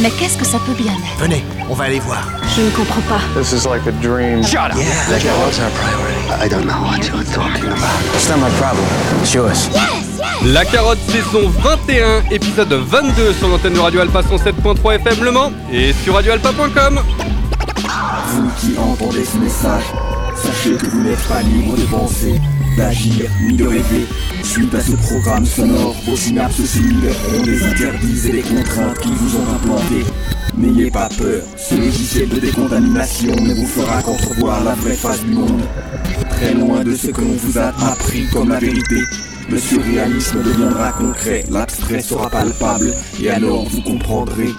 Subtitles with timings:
[0.00, 1.20] Mais qu'est-ce que ça peut bien être?
[1.20, 2.24] Venez, on va aller voir.
[2.56, 3.20] Je ne comprends pas.
[3.40, 4.42] This is like a dream.
[4.42, 4.76] Shut up.
[4.76, 6.44] Yeah, La carotte, c'est un priority?
[6.44, 8.14] I don't know what you're talking about.
[8.14, 8.84] It's not my problem.
[9.22, 9.68] It's yours.
[10.44, 15.52] La carotte saison 21, épisode 22 sur l'antenne de Radio Alpha 107.3 FM Le Mans
[15.72, 17.00] et sur radioalpha.com.
[18.28, 19.84] Vous qui entendez ce message,
[20.34, 22.40] sachez que vous n'êtes pas libre de penser,
[22.76, 24.06] d'agir ni de rêver.
[24.42, 29.12] Suite à ce programme sonore, vos synapses se libéreront des interdits et des contraintes qui
[29.12, 30.04] vous ont implantés.
[30.56, 35.32] N'ayez pas peur, ce logiciel de décontamination ne vous fera qu'entrevoir la vraie face du
[35.32, 35.62] monde.
[36.30, 39.02] Très loin de ce que l'on vous a appris comme la vérité,
[39.50, 44.50] le surréalisme deviendra concret, l'abstrait sera palpable, et alors vous comprendrez.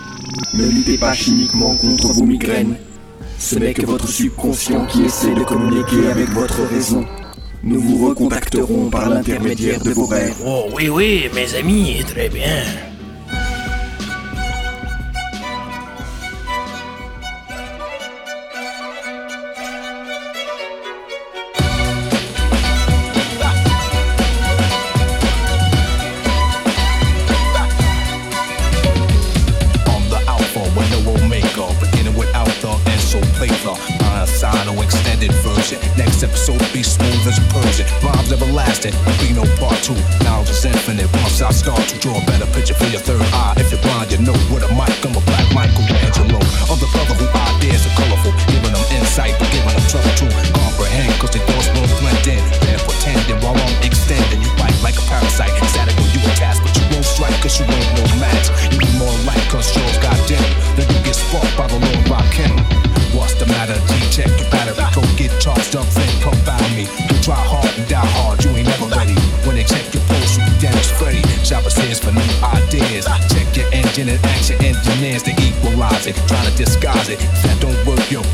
[0.54, 2.76] Ne luttez pas chimiquement contre vos migraines.
[3.40, 7.06] Ce n'est que votre subconscient qui essaie de communiquer avec votre raison.
[7.66, 10.36] Nous vous recontacterons par l'intermédiaire de vos rêves.
[10.46, 12.62] Oh oui, oui, mes amis, très bien.
[57.46, 58.50] Cause you ain't no match.
[58.74, 59.70] You be more like yours
[60.02, 60.50] goddamn.
[60.74, 62.58] Then you get sparked by the Lord Rakim.
[63.14, 63.78] What's the matter?
[63.86, 64.82] G-check your battery.
[64.98, 66.90] Go get charged up, then come by me.
[66.90, 69.14] You try hard and die hard, you ain't never ready.
[69.46, 71.22] When they check your pulse, you be damaged Freddy.
[71.46, 73.06] Shoppers here's for new ideas.
[73.30, 76.18] Check your engine and action engineers to equalize it.
[76.28, 77.22] Try to disguise it.
[77.22, 78.26] If that don't work, yo,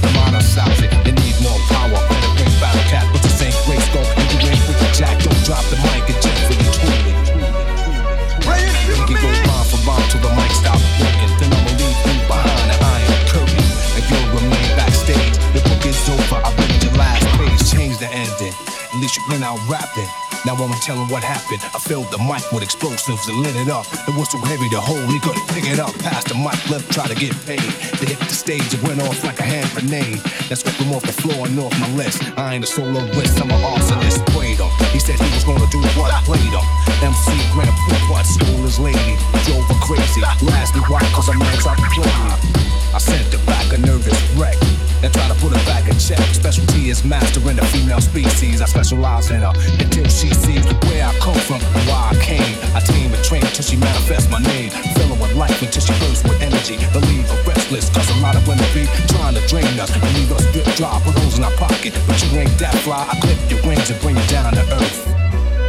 [19.41, 20.05] Went out rapping.
[20.45, 21.65] Now i'ma telling what happened.
[21.73, 23.89] I filled the mic with explosives and lit it up.
[24.05, 25.97] It was too heavy to hold, he couldn't pick it up.
[26.05, 27.65] Past the mic left, try to get paid.
[27.97, 30.21] They hit the stage, it went off like a hand grenade.
[30.45, 32.21] That swept him off the floor and off my list.
[32.37, 34.21] I ain't a soloist, I'm an arsonist.
[34.29, 34.69] Played him.
[34.93, 36.65] He said he was gonna do what I played him.
[37.01, 37.65] MC Prix,
[38.13, 39.17] what stole his lady.
[39.49, 40.21] Drove her crazy.
[40.21, 41.01] Lastly, why?
[41.17, 42.70] Cause a man tried to play me.
[42.93, 44.59] I sent her back a nervous wreck
[44.99, 46.19] and try to put her back in check.
[46.35, 48.61] Specialty is mastering the female species.
[48.61, 52.57] I specialize in her until she sees where I come from why I came.
[52.75, 54.71] I tame and train till she manifests my name.
[54.99, 56.75] Fill her with life until she bursts with energy.
[56.91, 60.31] Believe her restless, cause a lot of women be trying to drain us and leave
[60.35, 61.95] us drip dry, put holes in our pocket.
[62.11, 63.07] But you ain't that fly.
[63.07, 65.07] I clip your wings and bring you down to earth.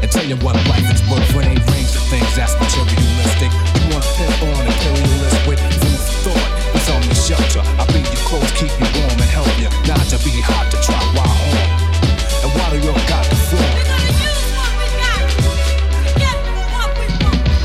[0.02, 3.54] And tell you what life is worth when it ain't rings of things that's materialistic.
[3.78, 6.61] You wanna pimp on imperialist with food thought.
[6.82, 7.62] It's on the shelter.
[7.78, 10.78] I be your clothes, keep you warm and help you not to be hot to
[10.82, 11.70] try while home.
[12.42, 13.70] And while you got the floor,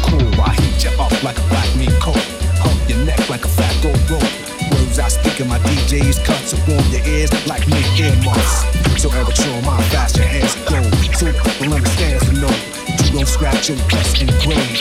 [0.06, 2.22] cool, I heat you up like a black meat coat.
[2.62, 4.22] Hump your neck like a fat gold rope.
[4.70, 8.70] Words I speak in my DJ's cut to warm your ears like me earmuffs.
[9.02, 10.78] So amateur, my fast your hands go.
[11.18, 12.54] So people understand to know.
[13.02, 14.78] You don't scratch your guts and grade.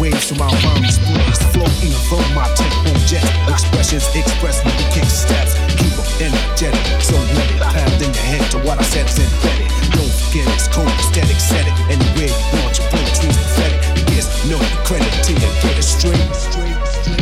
[0.00, 1.36] Waves so my rhyme displays.
[1.52, 3.20] Flow in from my tempo jet.
[3.46, 5.52] Expressions express the kick steps.
[5.76, 6.80] Keep them energetic.
[7.04, 9.68] So let it pound in your head to what I said is embedded.
[9.92, 11.76] Don't forget it's cold, aesthetic, set it.
[11.92, 13.80] Anywhere you want your poetry's prophetic.
[14.00, 14.56] It gets no
[14.88, 16.16] credit till you get it straight.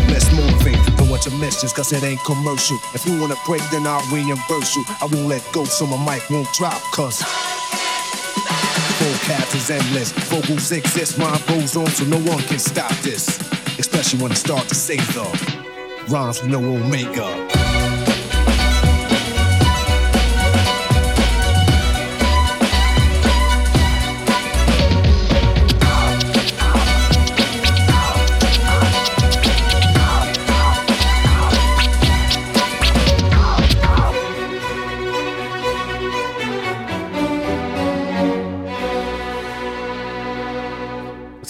[0.06, 2.78] Let's motivate from what your message, cause it ain't commercial.
[2.94, 4.84] If you wanna break, then I'll reimburse you.
[5.02, 7.22] I won't let go, so my mic won't drop, cause
[9.28, 10.12] vocab is endless.
[10.30, 13.38] Vocals exist, mine goes on, so no one can stop this.
[13.78, 17.47] Especially when I start to say the rhymes with no omega.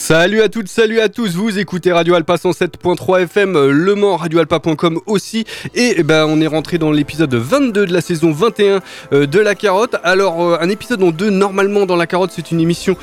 [0.08, 4.16] Salut à toutes, salut à tous, vous écoutez Radio Alpa 107.3 FM, euh, Le Mans,
[4.16, 5.44] radioalpa.com aussi,
[5.74, 8.80] et eh ben, on est rentré dans l'épisode 22 de la saison 21
[9.12, 9.96] euh, de La Carotte.
[10.02, 12.96] Alors, euh, un épisode en deux, normalement dans La Carotte, c'est une émission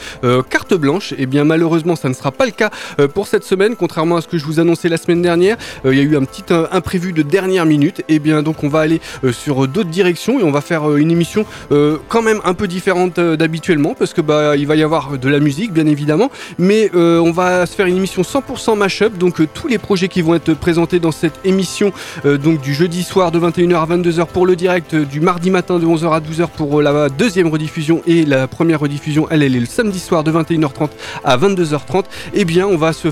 [0.49, 2.71] carte blanche, et eh bien malheureusement, ça ne sera pas le cas
[3.13, 5.57] pour cette semaine, contrairement à ce que je vous annonçais la semaine dernière.
[5.85, 8.67] Il y a eu un petit imprévu de dernière minute, et eh bien donc on
[8.67, 8.99] va aller
[9.31, 13.93] sur d'autres directions, et on va faire une émission quand même un peu différente d'habituellement,
[13.93, 17.31] parce que bah, il va y avoir de la musique, bien évidemment, mais euh, on
[17.31, 20.53] va se faire une émission 100% mashup, donc euh, tous les projets qui vont être
[20.53, 21.91] présentés dans cette émission,
[22.25, 25.79] euh, donc du jeudi soir de 21h à 22h pour le direct, du mardi matin
[25.79, 29.59] de 11h à 12h pour la deuxième rediffusion et la première rediffusion, elle, elle est
[29.59, 30.89] le samedi soir de 21h30
[31.23, 32.05] à 22h30.
[32.33, 33.09] Eh bien, on va se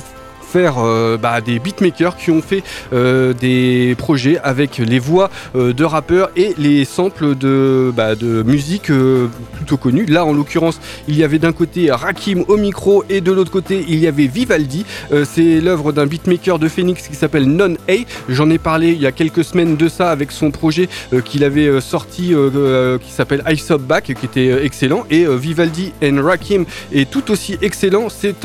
[0.56, 2.64] euh, bah, des beatmakers qui ont fait
[2.94, 8.16] euh, des projets avec les voix euh, de rappeurs et les samples de, bah,
[8.46, 8.92] musique
[9.56, 10.06] plutôt connues.
[10.06, 13.84] Là, en l'occurrence, il y avait d'un côté Rakim au micro et de l'autre côté,
[13.88, 14.86] il y avait Vivaldi.
[15.26, 17.94] C'est l'œuvre d'un beatmaker de Phoenix qui s'appelle Non A.
[18.30, 20.90] J'en ai parlé il y a quelques semaines de ça avec son projet
[21.26, 22.34] qu'il avait sorti
[23.02, 25.06] qui s'appelle Ice Up Back, qui était excellent.
[25.10, 28.10] Et Vivaldi and Rakim est tout aussi excellent.
[28.10, 28.36] C'est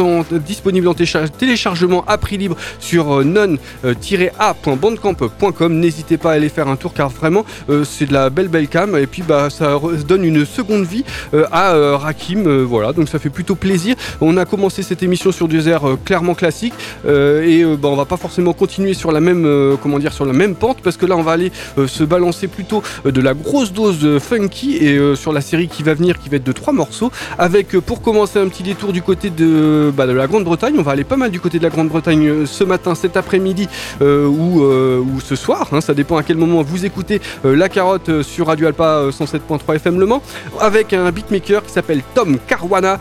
[0.44, 5.74] disponible en téléchargement à prix libre sur euh, non-a.bandcamp.com.
[5.74, 8.68] N'hésitez pas à aller faire un tour car vraiment euh, c'est de la belle belle
[8.68, 11.04] cam et puis bah ça donne une seconde vie
[11.34, 12.62] euh, à Rakim.
[12.62, 13.96] voilà, donc ça fait plutôt plaisir.
[14.20, 16.74] On a commencé cette émission sur des airs clairement classiques
[17.06, 20.54] et bah, on va pas forcément continuer sur la même comment dire sur la même
[20.54, 21.50] pente parce que là on va aller
[21.86, 26.18] se balancer plutôt de la grosse dose funky et sur la série qui va venir
[26.18, 29.92] qui va être de trois morceaux avec pour commencer un petit détour du côté de,
[29.94, 30.74] bah, de la Grande-Bretagne.
[30.78, 33.16] On va aller pas mal du côté de la Grande bretagne euh, ce matin, cet
[33.16, 33.68] après-midi
[34.00, 35.68] euh, ou, euh, ou, ce soir.
[35.72, 39.98] Hein, ça dépend à quel moment vous écoutez La Carotte sur Radio Alpa 107.3 FM
[39.98, 40.22] Le Mans,
[40.60, 42.98] avec un beatmaker qui s'appelle Tom Caruana,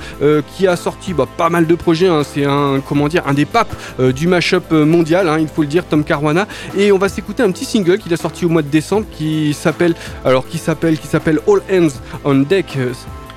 [0.56, 2.08] qui a sorti bah, pas mal de projets.
[2.08, 2.24] Hein.
[2.24, 5.86] C'est un comment dire un des papes du mashup mondial, hein, il faut le dire,
[5.86, 6.48] Tom Caruana.
[6.76, 9.54] Et on va s'écouter un petit single qu'il a sorti au mois de décembre qui
[9.54, 9.96] s'appelle
[10.26, 11.94] alors qui s'appelle qui s'appelle All Hands
[12.24, 12.78] on Deck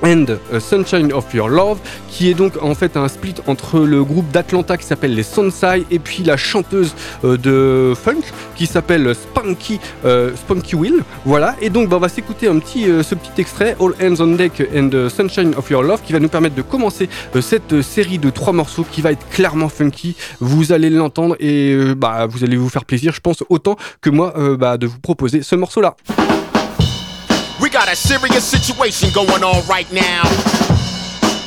[0.02, 0.26] and
[0.58, 4.76] Sunshine of Your Love, qui est donc en fait un split entre le groupe d'Atlanta
[4.76, 6.94] qui s'appelle les Sunside et puis la chanteuse
[7.24, 8.22] euh, de funk
[8.56, 11.02] qui s'appelle Spunky, euh, Spunky Will.
[11.24, 14.20] Voilà, et donc bah, on va s'écouter un petit, euh, ce petit extrait, All Hands
[14.20, 17.08] on Deck and Sunshine of Your Love, qui va nous permettre de commencer
[17.40, 20.16] cette série de trois morceaux qui va être clairement funky.
[20.40, 24.34] Vous allez l'entendre et bah, vous allez vous faire plaisir, je pense, autant que moi
[24.58, 25.96] bah, de vous proposer ce morceau-là.
[27.80, 30.24] Got a serious situation going on right now.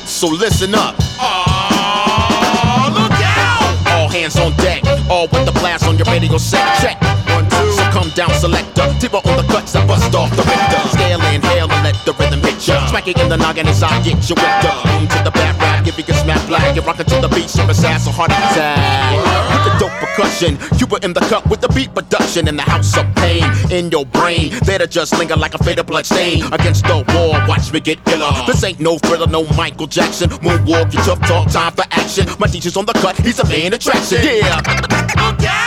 [0.08, 0.96] So listen up.
[1.22, 3.94] Oh, look out!
[3.94, 4.84] All hands on deck.
[5.12, 6.82] All with the blast on your radio set.
[6.82, 7.00] Check.
[7.30, 7.73] One, two.
[8.04, 8.84] Come down, selector.
[9.00, 10.90] Tip on the cuts I bust off the Richter.
[10.92, 12.86] Scale and hail and let the rhythm hit ya.
[12.88, 15.58] Smack it in the noggin as I get you with the boom to the back
[15.58, 15.88] rap.
[15.88, 19.16] If you can smack black, you're rockin' to the beat, your ass a heart attack
[19.56, 20.60] With the dope percussion.
[20.78, 23.90] You were in the cup with the beat production in the house of pain in
[23.90, 24.52] your brain.
[24.66, 27.40] There to just linger like a faded blood stain against the wall.
[27.48, 28.34] Watch me get iller.
[28.46, 30.30] This ain't no thriller, no Michael Jackson.
[30.44, 32.28] Moonwalk, you tough talk, time for action.
[32.38, 34.20] My teacher's on the cut, he's a main attraction.
[34.22, 34.60] Yeah,
[35.16, 35.63] out!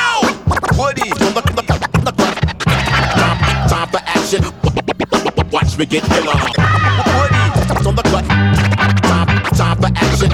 [0.78, 1.10] Woody
[3.68, 4.42] time, for action.
[5.50, 6.34] Watch me get iller.
[7.16, 8.24] Woody's on the cut
[9.56, 10.30] time for action.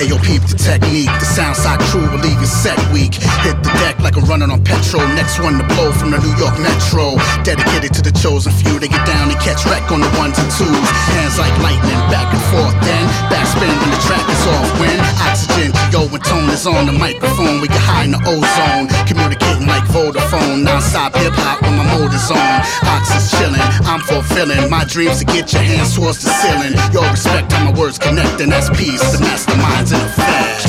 [0.00, 1.12] Ayo, peep the technique.
[1.20, 3.14] The sound side crew will leave you set weak.
[3.44, 5.04] Hit the deck like a running on petrol.
[5.12, 7.20] Next one to blow from the New York Metro.
[7.44, 8.80] Dedicated to the chosen few.
[8.80, 10.88] They get down and catch wreck on the ones and twos.
[11.16, 12.76] Hands like lightning, back and forth.
[12.80, 14.68] Then backspin when the track is off.
[14.80, 14.96] When
[15.28, 15.69] oxygen,
[16.00, 18.88] yo, when tone is on the microphone, we get high in the ozone.
[19.06, 20.64] Communicating like Vodafone.
[20.64, 22.62] Non-stop hip hop when my motor's on.
[22.88, 23.60] Ox is chilling.
[23.84, 26.74] I'm fulfilling my dreams to get your hands towards the ceiling.
[26.92, 29.02] Yo, respect how my words connect then that's peace.
[29.12, 30.64] The masterminds in effect.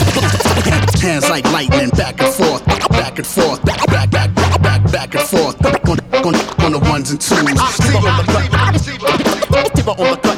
[1.01, 5.15] Hands like lightning, back and forth, back and forth, back, back, back, back, back, back
[5.15, 5.55] and forth.
[5.65, 5.73] On,
[6.25, 7.41] on, on the ones and twos.
[7.41, 8.23] I see you On the
[10.21, 10.30] cut.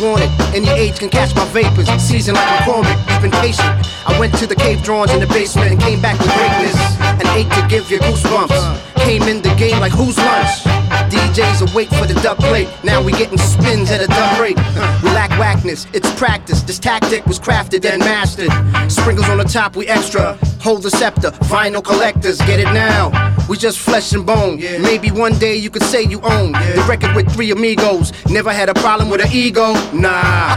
[0.00, 0.30] Want it.
[0.54, 1.88] Any age can catch my vapors.
[2.00, 3.68] Season like McCormick, been patient.
[4.06, 6.76] I went to the cave drawings in the basement and came back with greatness.
[7.20, 8.80] An eight to give you goosebumps.
[9.04, 10.64] Came in the game like who's lunch?
[11.10, 12.68] DJs awake for the dub plate.
[12.84, 14.56] Now we getting spins at a dub rate.
[15.02, 16.62] We lack whackness, it's practice.
[16.62, 18.50] This tactic was crafted and mastered.
[18.90, 20.38] Sprinkles on the top, we extra.
[20.60, 23.10] Hold the scepter, vinyl collectors, get it now.
[23.50, 24.58] We just flesh and bone.
[24.80, 28.12] Maybe one day you could say you own the record with three amigos.
[28.26, 30.56] Never had a problem with an ego, nah.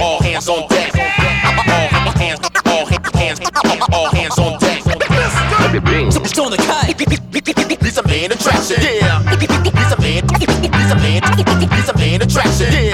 [0.00, 0.94] All hands on deck.
[0.94, 3.40] All hands, all hands,
[3.92, 4.80] all hands on deck.
[4.86, 6.86] It's on the cut.
[7.82, 8.76] He's a main attraction.
[8.80, 9.28] Yeah.
[9.34, 10.22] He's a main.
[10.30, 11.22] He's a man,
[11.72, 12.72] he's a man attraction.
[12.72, 12.93] Yeah.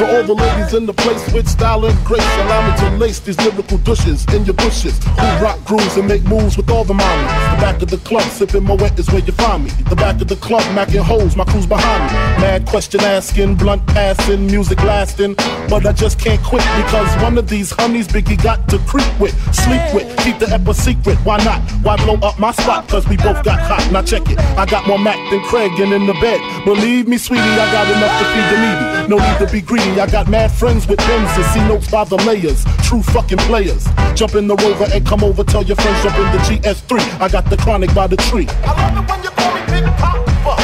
[0.00, 3.18] To all the ladies in the place with style and grace, allow me to lace
[3.18, 4.98] these lyrical douches in your bushes.
[5.04, 7.54] Who rock grooves and make moves with all the mommies.
[7.54, 9.70] The back of the club, sipping my wet is where you find me.
[9.90, 12.12] The back of the club, macking holes, my crew's behind me.
[12.40, 15.34] Mad question asking, blunt passing, music lasting.
[15.68, 19.36] But I just can't quit because one of these honeys Biggie got to creep with,
[19.54, 21.18] sleep with, keep the ep a secret.
[21.26, 21.60] Why not?
[21.84, 22.88] Why blow up my spot?
[22.88, 23.86] Cause we both got hot.
[23.92, 24.38] Now check it.
[24.56, 26.40] I got more Mac than Craig and in the bed.
[26.64, 29.08] Believe me, sweetie, I got enough to feed the needy.
[29.10, 29.89] No need to be greedy.
[29.98, 31.52] I got mad friends with Benzes.
[31.52, 32.64] See notes by the layers.
[32.84, 33.86] True fucking players.
[34.14, 35.42] Jump in the rover and come over.
[35.42, 37.20] Tell your friends jump in the GS3.
[37.20, 38.46] I got the chronic by the tree.
[38.62, 40.56] I love it when you call me Big Papa.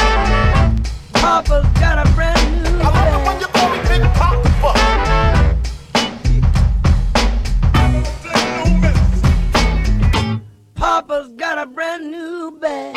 [1.13, 4.71] Papa's got a brand new I love it when you call me Big Papa.
[10.75, 12.96] Papa's got a brand new bag.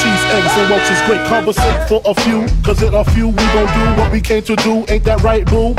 [0.00, 1.26] cheese, eggs, and Welch's great.
[1.26, 4.56] Conversate for a few, cause it a few we gon' do what we came to
[4.56, 4.84] do.
[4.88, 5.74] Ain't that right, boo?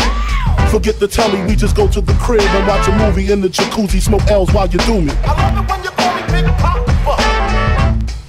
[0.69, 3.49] Forget the telly, we just go to the crib and watch a movie in the
[3.49, 5.11] jacuzzi, smoke L's while you do me.
[5.23, 7.17] I love it when you call me Big Papa.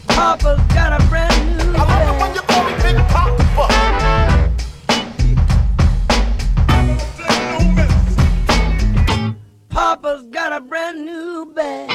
[0.09, 3.43] Papa's got a brand new I love it when you call me Big Papa.
[9.71, 11.92] Papa's got a brand new bag.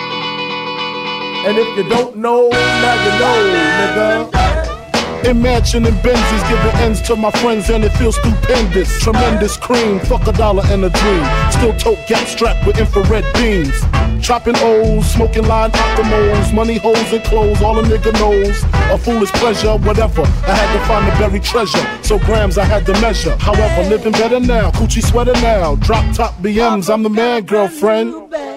[1.47, 5.27] And if you don't know, now you know, nigga.
[5.29, 8.99] Imagine and Benzes giving ends to my friends and it feels stupendous.
[8.99, 11.23] Tremendous cream, fuck a dollar and a dream.
[11.51, 13.79] Still tote gap strapped with infrared beams.
[14.21, 18.61] Chopping O's, smoking line optimals, money holes and clothes, all a nigga knows.
[18.91, 20.23] A foolish pleasure, whatever.
[20.23, 23.37] I had to find the buried treasure, so grams I had to measure.
[23.37, 25.75] However, living better now, coochie sweater now.
[25.75, 28.56] Drop top BMs, I'm the man, girlfriend.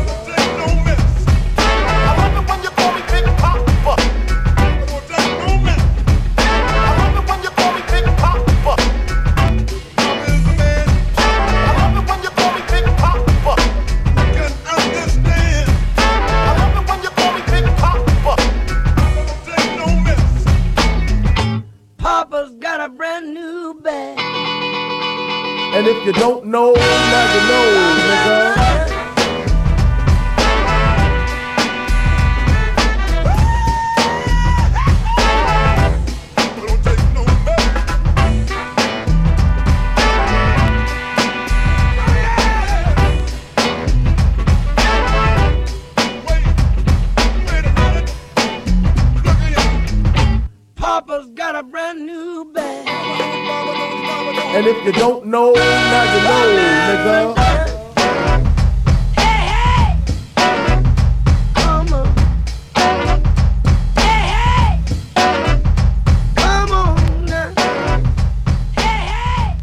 [26.13, 27.00] You don't know,
[54.61, 57.33] And if you don't know, now you know, nigga.
[61.55, 62.05] Come on.
[63.97, 64.77] Hey, hey.
[66.35, 67.49] Come on now.
[68.77, 69.57] Hey, hey.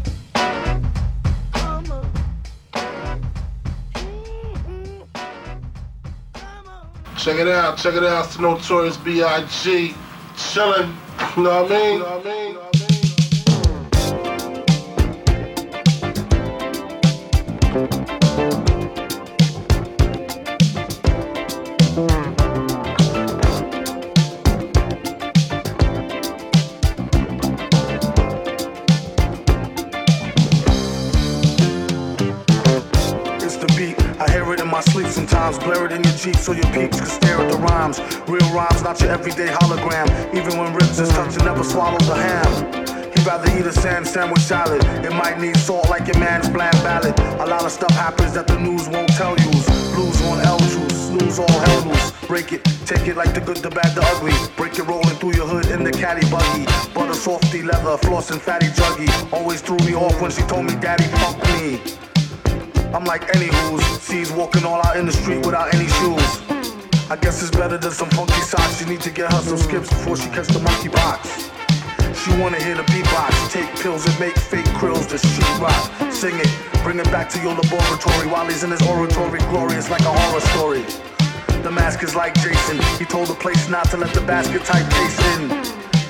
[1.53, 2.03] Come on.
[3.93, 4.99] Mm-hmm.
[7.15, 8.25] Check it out, check it out.
[8.25, 9.95] It's the Notorious B.I.G.
[10.35, 10.93] Chillin'.
[11.37, 11.93] You know what I mean?
[11.93, 12.68] You know what I mean?
[35.29, 35.59] Sometimes.
[35.59, 37.99] Blare it in your Jeep so your peeps can stare at the rhymes.
[38.27, 40.07] Real rhymes, not your everyday hologram.
[40.33, 43.13] Even when ribs is touching, never swallow the ham.
[43.13, 44.83] He'd rather eat a sand sandwich salad.
[45.05, 47.17] It might need salt like your man's bland ballad.
[47.39, 49.51] A lot of stuff happens that the news won't tell you.
[49.93, 52.11] Blues on L juice, snooze all hell loose.
[52.27, 54.33] Break it, take it like the good, the bad, the ugly.
[54.55, 56.65] Break it rolling through your hood in the caddy buggy.
[56.93, 59.09] Butter softy leather, floss and fatty juggy.
[59.33, 62.08] Always threw me off when she told me daddy fuck me.
[62.91, 66.41] I'm like any who's sees walking all out in the street without any shoes.
[67.11, 68.81] I guess it's better than some funky socks.
[68.81, 71.51] You need to get her some skips before she catch the monkey box.
[72.17, 76.11] She wanna hear the beatbox, take pills and make fake krills to shoot rock.
[76.11, 76.49] Sing it,
[76.81, 80.41] bring it back to your laboratory while he's in his oratory, glorious like a horror
[80.53, 80.83] story.
[81.61, 82.79] The mask is like Jason.
[82.97, 85.49] He told the place not to let the basket type case in.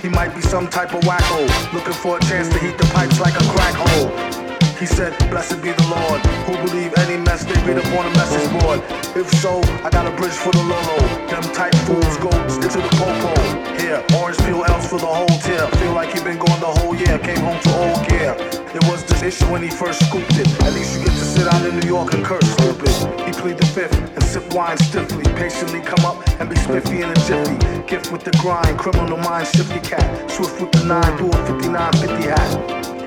[0.02, 3.20] He might be some type of wacko, looking for a chance to heat the pipes
[3.20, 4.49] like a crack hole.
[4.80, 8.16] He said, Blessed be the Lord, who believe any mess they read up on a
[8.16, 8.80] message board.
[9.12, 11.04] If so, I got a bridge for the Lolo.
[11.28, 13.36] Them tight fools go stick to the popo.
[13.76, 15.68] Here, orange peel else for the whole tier.
[15.84, 18.38] Feel like he been gone the whole year, came home to old gear.
[18.72, 20.48] It was the issue when he first scooped it.
[20.64, 22.88] At least you get to sit out in New York and curse stupid.
[23.28, 25.28] He plead the fifth and sip wine stiffly.
[25.36, 27.60] Patiently come up and be spiffy in a jiffy.
[27.84, 30.32] Gift with the grind, criminal mind, shifty cat.
[30.32, 32.99] Swift with the nine, do a 59 50 hat.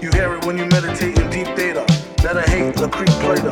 [0.00, 1.84] You hear it when you meditate in deep data.
[2.22, 3.50] Better hate the creep plater.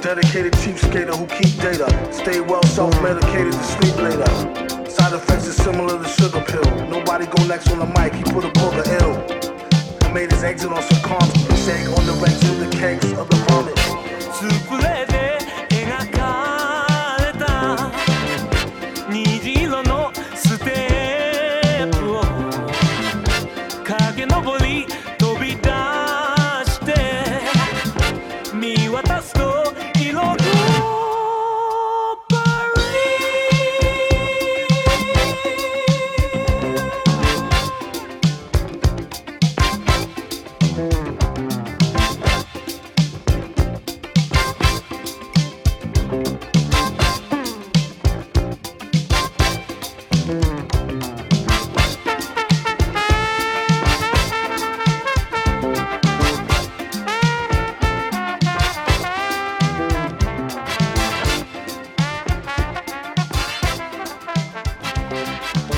[0.00, 1.88] Dedicated cheap skater who keep data.
[2.12, 4.88] Stay well self-medicated to sleep later.
[4.88, 6.86] Side effects is similar to sugar pill.
[6.86, 10.12] Nobody go next on the mic, he put a booger ill.
[10.14, 11.34] Made his exit on some comms.
[11.50, 15.17] He sang on the ranks of the cakes of the vomit.
[65.10, 65.77] Bye.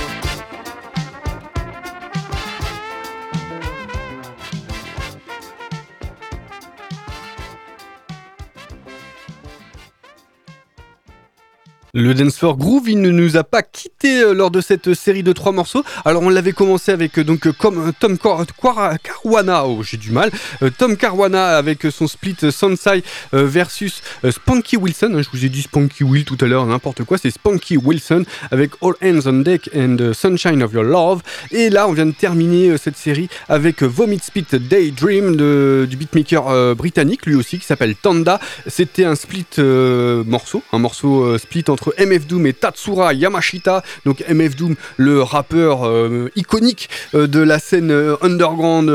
[11.93, 15.25] Le Dance for Groove, il ne nous a pas quitté euh, lors de cette série
[15.25, 15.83] de trois morceaux.
[16.05, 19.97] Alors on l'avait commencé avec euh, donc euh, comme euh, Tom Quara- Caruana, oh j'ai
[19.97, 20.31] du mal,
[20.63, 23.03] Euh, Tom Caruana avec euh, son split euh, Sansai
[23.35, 25.21] euh, versus euh, Spunky Wilson.
[25.21, 28.71] Je vous ai dit Spunky Will tout à l'heure, n'importe quoi, c'est Spunky Wilson avec
[28.83, 31.23] All Hands on Deck and euh, Sunshine of Your Love.
[31.51, 35.89] Et là on vient de terminer euh, cette série avec euh, Vomit Spit Daydream de,
[35.91, 38.39] du beatmaker euh, britannique, lui aussi qui s'appelle Tanda.
[38.69, 43.83] C'était un split euh, morceau, un morceau euh, split entre MF Doom et Tatsura Yamashita.
[44.05, 48.91] Donc MF Doom, le rappeur euh, iconique euh, de la scène euh, underground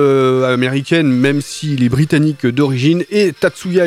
[0.45, 3.85] américaine, même s'il est britannique d'origine, et Tatsuya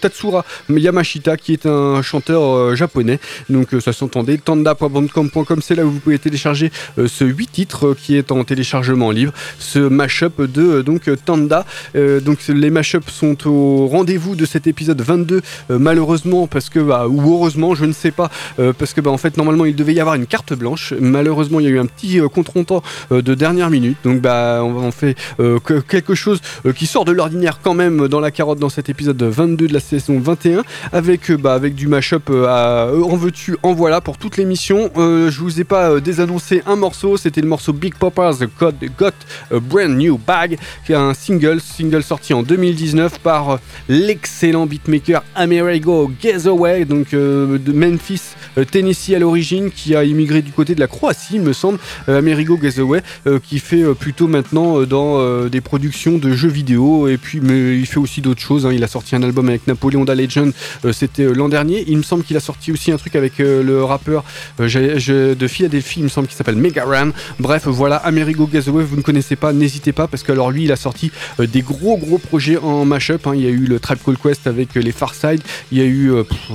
[0.00, 3.18] Tatsura Yamashita, qui est un chanteur japonais.
[3.48, 4.38] Donc ça s'entendait.
[4.38, 9.32] Tanda.bandcamp.com, c'est là où vous pouvez télécharger ce 8 titres qui est en téléchargement libre.
[9.58, 11.64] Ce mashup de donc Tanda.
[11.94, 17.06] Donc les mashups sont au rendez-vous de cet épisode 22, euh, malheureusement, parce que, bah,
[17.08, 18.30] ou heureusement, je ne sais pas,
[18.78, 20.92] parce que bah, en fait normalement il devait y avoir une carte blanche.
[21.00, 23.96] Malheureusement il y a eu un petit euh, contretemps euh, de dernière minute.
[24.04, 28.08] Donc bah on, fait euh, que- quelque chose euh, qui sort de l'ordinaire quand même
[28.08, 31.74] dans la carotte dans cet épisode 22 de la saison 21 avec euh, bah, avec
[31.74, 34.90] du mashup euh, euh, en veux-tu en voilà pour toute l'émission.
[34.96, 38.72] Euh, je vous ai pas euh, désannoncé un morceau, c'était le morceau Big Papa's Got,
[38.98, 39.10] Got
[39.52, 43.56] a Brand New Bag qui est un single, single sorti en 2019 par euh,
[43.88, 48.20] l'excellent beatmaker Amerigo Gazaway, donc euh, de Memphis,
[48.58, 51.78] euh, Tennessee à l'origine, qui a immigré du côté de la Croatie, il me semble,
[52.08, 57.16] euh, Amerigo Gazaway, euh, qui fait plutôt maintenant dans des productions de jeux vidéo, et
[57.16, 58.66] puis mais il fait aussi d'autres choses.
[58.66, 58.72] hein.
[58.72, 60.52] Il a sorti un album avec Napoleon da Legend,
[60.92, 61.84] c'était l'an dernier.
[61.88, 64.24] Il me semble qu'il a sorti aussi un truc avec le rappeur
[64.58, 67.12] de Philadelphie, il me semble qu'il s'appelle Mega Ram.
[67.38, 70.72] Bref, voilà, Amerigo Gazaway, vous ne connaissez pas, n'hésitez pas, parce que alors lui, il
[70.72, 73.26] a sorti des gros gros projets en mashup.
[73.26, 73.32] hein.
[73.34, 76.10] Il y a eu le Tribe Called Quest avec les Farside, il y a eu,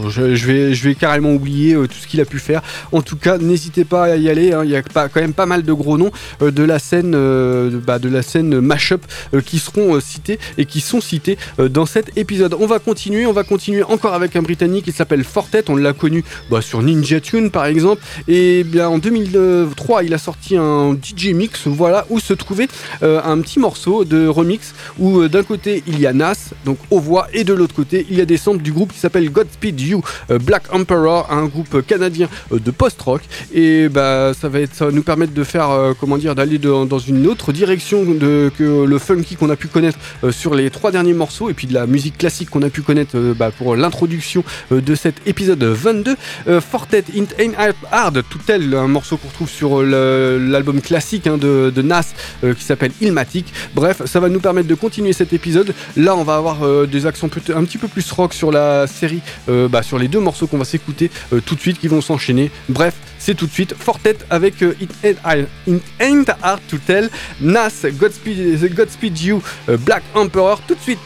[0.07, 2.61] je vais, je vais carrément oublier euh, tout ce qu'il a pu faire.
[2.91, 4.53] En tout cas, n'hésitez pas à y aller.
[4.53, 4.63] hein.
[4.63, 7.13] Il y a pas, quand même pas mal de gros noms euh, de la scène,
[7.15, 9.01] euh, bah, de la scène mashup
[9.45, 12.55] qui seront cités et qui sont cités dans cet épisode.
[12.59, 15.63] On va continuer, on va continuer encore avec un Britannique qui s'appelle Fortet.
[15.69, 18.01] On l'a connu bah, sur Ninja Tune par exemple.
[18.27, 22.67] Et bien en 2003, il a sorti un DJ mix, voilà, où se trouvait
[23.01, 27.27] un petit morceau de remix où d'un côté il y a Nas, donc aux voix,
[27.33, 30.01] et de l'autre côté il y a des samples du groupe qui s'appelle Godspeed You,
[30.29, 33.21] Black Emperor, groupe canadien euh, de post-rock.
[33.53, 34.59] Et bah ça va
[34.91, 39.35] nous permettre de faire, euh, comment dire, d'aller dans une autre direction que le funky
[39.35, 42.17] qu'on a pu connaître euh, sur les trois derniers morceaux et puis de la musique
[42.17, 46.15] classique qu'on a pu connaître bah, pour l'introduction de cet épisode 22.
[46.47, 47.53] Euh, Fortet It Ain't
[47.91, 52.91] Hard, tout tel, un morceau qu'on retrouve sur l'album classique hein, de, Nas qui s'appelle
[53.01, 53.51] Ilmatic.
[53.73, 55.73] Bref, ça va nous permettre de continuer cet épisode.
[55.97, 59.83] Là, on va avoir des accents un petit peu plus rock sur la série, bah,
[59.83, 61.09] sur les deux morceaux qu'on va s'écouter
[61.45, 62.51] tout de suite, qui vont s'enchaîner.
[62.69, 66.77] Bref, c'est tout de suite Fortet avec euh, It, Ain't Hard, It Ain't Hard to
[66.77, 67.09] Tell,
[67.41, 70.99] Nas, Godspeed, The Godspeed You, euh, Black Emperor, tout de suite.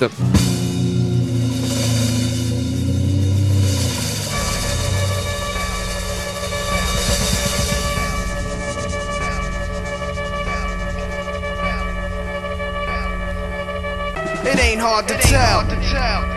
[14.45, 16.32] It ain't hard to tell.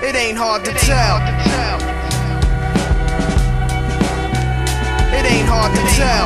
[0.00, 1.20] It ain't hard to tell.
[5.12, 6.24] It ain't hard to tell.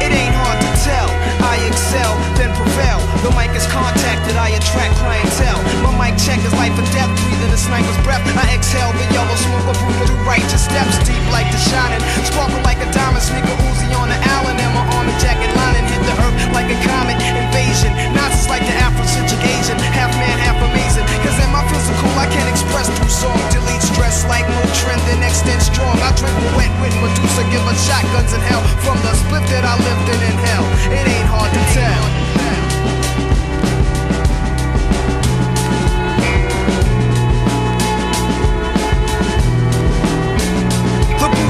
[0.00, 1.08] It ain't hard to tell.
[1.44, 2.96] I excel, then prevail.
[3.20, 5.60] The mic is contacted, I attract clientele.
[5.84, 8.24] My mic check is life or death, breathing a sniper's breath.
[8.40, 12.00] I exhale the yellow smoke of through righteous steps, deep like the shining.
[12.24, 15.67] Sparkle like a diamond, sneaker Uzi on the Allen, and my armor jacket hit
[16.08, 17.92] the earth like a comet invasion.
[18.16, 21.04] Nazis like the Afrocentric Asian, half man, half amazing.
[21.20, 25.20] Cause in my physical, I can't express through song, delete stress like no trend, then
[25.20, 25.92] extend strong.
[26.00, 29.76] I drink wet with Medusa, give her shotguns in hell from the split that I
[29.76, 30.64] lived in in hell.
[30.96, 32.67] It ain't hard to tell.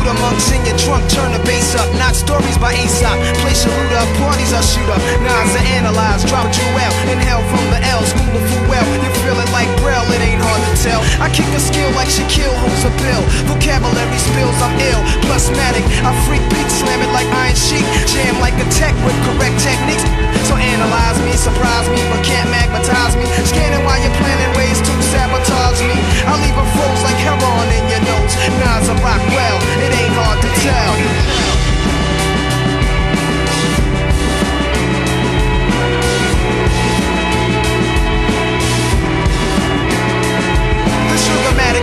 [0.08, 1.84] Buddha monks in your trunk, turn the bass up.
[2.00, 3.12] Not stories by Aesop.
[3.44, 5.02] Loot up, parties I shoot up.
[5.20, 6.92] Nines are analyzed, drop jewel.
[7.12, 8.86] Inhale from the L, school of well.
[9.04, 11.04] You feel it like Braille, it ain't hard to tell.
[11.20, 13.20] I kick a skill like Shaquille holds a pill.
[13.52, 15.02] Vocabulary spills, I'm ill.
[15.28, 17.84] Plusmatic, I freak beat, slam it like Iron Sheik.
[18.08, 20.08] Jam like a tech with correct techniques.
[20.48, 23.28] So analyze me, surprise me, but can't magnetize me.
[23.44, 25.96] Scanning while you're planning ways to sabotage me.
[26.24, 27.97] I leave a froze like heroin in your
[28.28, 31.38] Rose, Nas or Rockwell, it ain't hard to tell.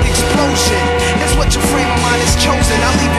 [0.06, 0.84] explosion.
[1.24, 2.78] is what your frame of mind has chosen.
[2.78, 3.15] I leave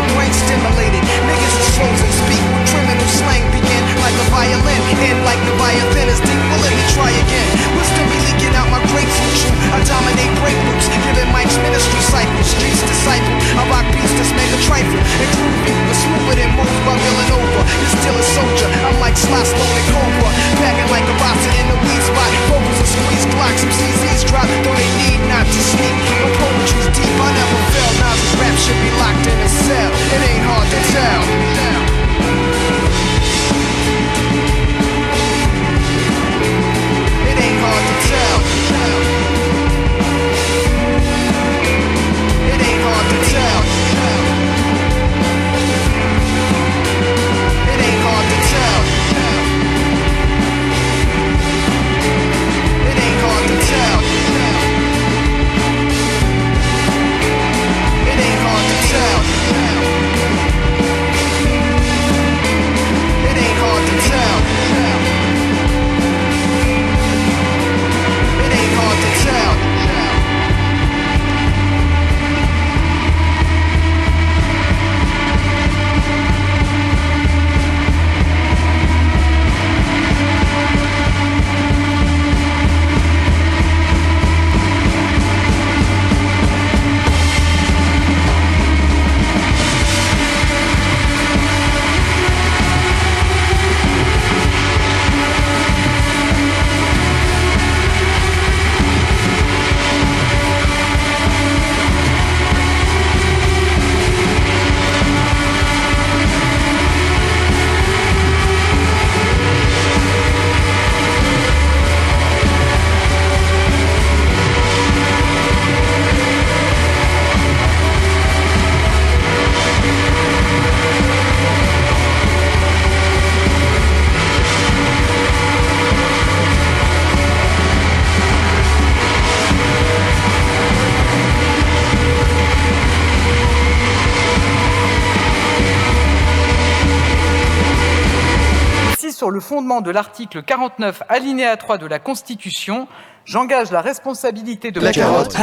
[139.77, 142.89] fondement de l'article 49 alinéa 3 de la Constitution,
[143.25, 145.37] j'engage la responsabilité de La carotte.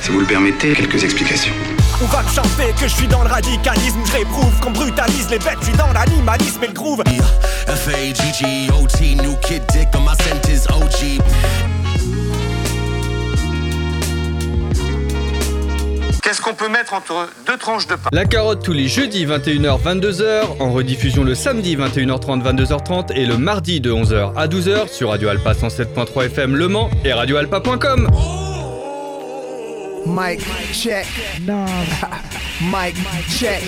[0.00, 1.52] Si vous le permettez, quelques explications.
[2.02, 5.38] On va me chanter que je suis dans le radicalisme, je réprouve qu'on brutalise les
[5.38, 7.02] bêtes, je suis dans l'animalisme et le groove.
[7.66, 11.20] F-A-G-G-O-T, new kid dick on my sentence OG.
[16.22, 19.80] Qu'est-ce qu'on peut mettre entre deux tranches de pain La carotte tous les jeudis 21h
[19.82, 25.10] 22h, en rediffusion le samedi 21h30 22h30 et le mardi de 11h à 12h sur
[25.10, 28.10] Radio Alpa 107.3 FM Le Mans et radioalpa.com.
[30.06, 30.40] Mic
[30.72, 31.06] check.
[32.60, 32.96] Mic
[33.30, 33.62] check.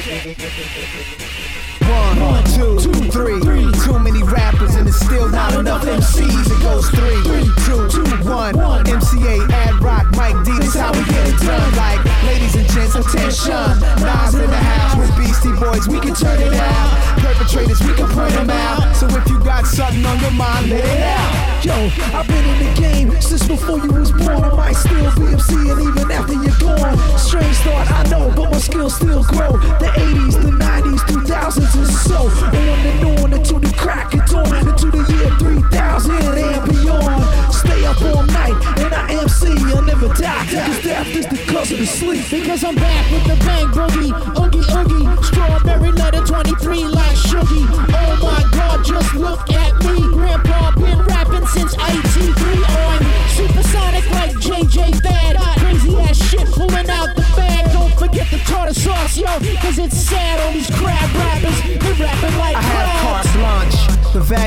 [2.21, 2.79] One, two,
[3.11, 3.41] three.
[3.85, 6.47] Too many rappers and it's still not enough MCs.
[6.47, 7.23] It goes three,
[7.65, 8.55] two, one.
[8.85, 10.53] MCA, Ad Rock, Mike D.
[10.59, 11.75] This how we get it done.
[11.77, 13.79] Like, ladies and gents, attention.
[14.05, 15.89] Nas in the house with Beastie Boys.
[15.89, 17.19] We can turn it out.
[17.19, 18.95] Perpetrators, we can point them out.
[18.97, 21.65] So if you got something on your mind, let it out.
[21.65, 21.75] Yo,
[22.17, 24.43] I've been in the game since before you was born.
[24.45, 26.97] I might still be MCing even after you're gone.
[27.19, 29.53] Strange thought, I know, but my skills still grow.
[29.79, 34.51] The 80s, the 90s, 2000s, and so on and on until the crack of dawn,
[34.67, 37.55] into the year 3000 and beyond.
[37.55, 40.47] Stay up all night, and I MC, I'll never die.
[40.51, 42.25] Cause death is the cause of the sleep.
[42.31, 44.11] Because I'm back with the bang boogie,
[44.43, 47.67] oogie oogie, strawberry letter 23 like Shuggie.
[47.95, 50.03] Oh my god, just look at me.
[50.11, 52.99] Grandpa been rapping since 83 on
[53.39, 55.37] supersonic like JJ Fad.
[55.61, 57.71] Crazy ass shit pulling out the bag.
[57.73, 59.31] Don't forget the tartar sauce, yo,
[59.63, 61.30] cause it's sad on these crab rappers.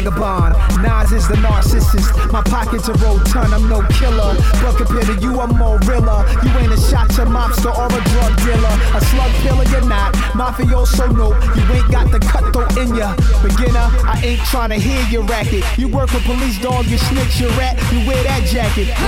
[0.03, 0.55] Vagabond.
[0.81, 2.31] Nas is the narcissist.
[2.31, 4.35] My pockets are rotund, I'm no killer.
[4.61, 6.25] But compared to you, I'm more realer.
[6.43, 8.75] You ain't a shot to mobster or a drug dealer.
[8.95, 10.13] A slug killer, you're not.
[10.33, 11.29] Mafioso, no.
[11.55, 13.15] You ain't got the cutthroat in ya.
[13.41, 15.63] Beginner, I ain't trying to hear your racket.
[15.77, 18.89] You work with police dog, you snitch, you rat, you wear that jacket.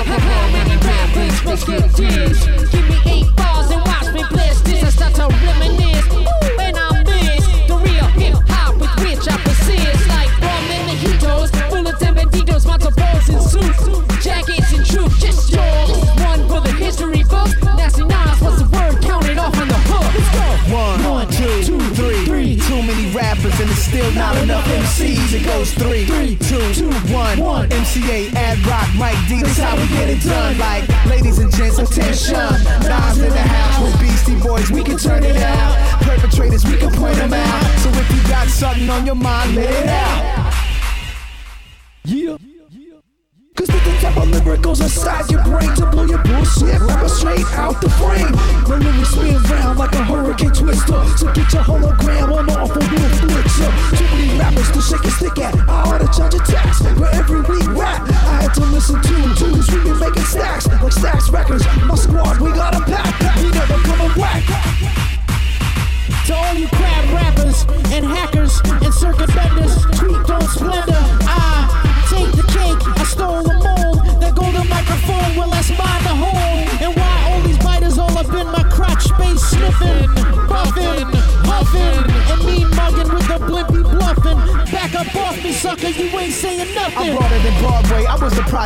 [2.71, 4.61] Give me eight balls and watch me blitz.
[4.61, 6.05] This is such a reminisce.
[6.13, 7.45] Ooh, and I'm this.
[7.67, 9.37] The real hip hop with which I
[24.95, 25.33] MCs.
[25.33, 26.05] It goes three,
[26.37, 27.69] two, one.
[27.69, 29.41] MCA, Ad Rock, Mike D.
[29.41, 30.57] that's how we get it done.
[30.57, 32.35] Like, ladies and gents, attention.
[32.35, 34.71] Nas in the house with Beastie Boys.
[34.71, 36.01] We can turn it out.
[36.01, 37.79] Perpetrators, we can point them out.
[37.79, 40.44] So if you got something on your mind, let it out.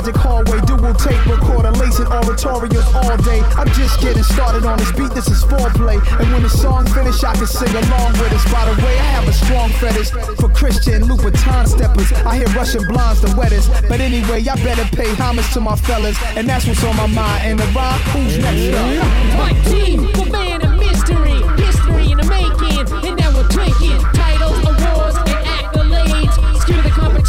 [0.10, 3.42] I project hallway, dual tape recorder, lacing oratorios all day.
[3.58, 5.12] I'm just getting started on this beat.
[5.12, 8.44] This is foreplay, and when the song finish, I can sing along with us.
[8.52, 12.12] By the way, I have a strong fetish for Christian Louboutin steppers.
[12.26, 16.18] I hear Russian blondes the wettest, but anyway, y'all better pay homage to my fellas,
[16.36, 17.44] and that's what's on my mind.
[17.46, 19.38] And the rhyme, who's next up?
[19.38, 24.19] My team, for man of mystery, history in the making, and now we're drinking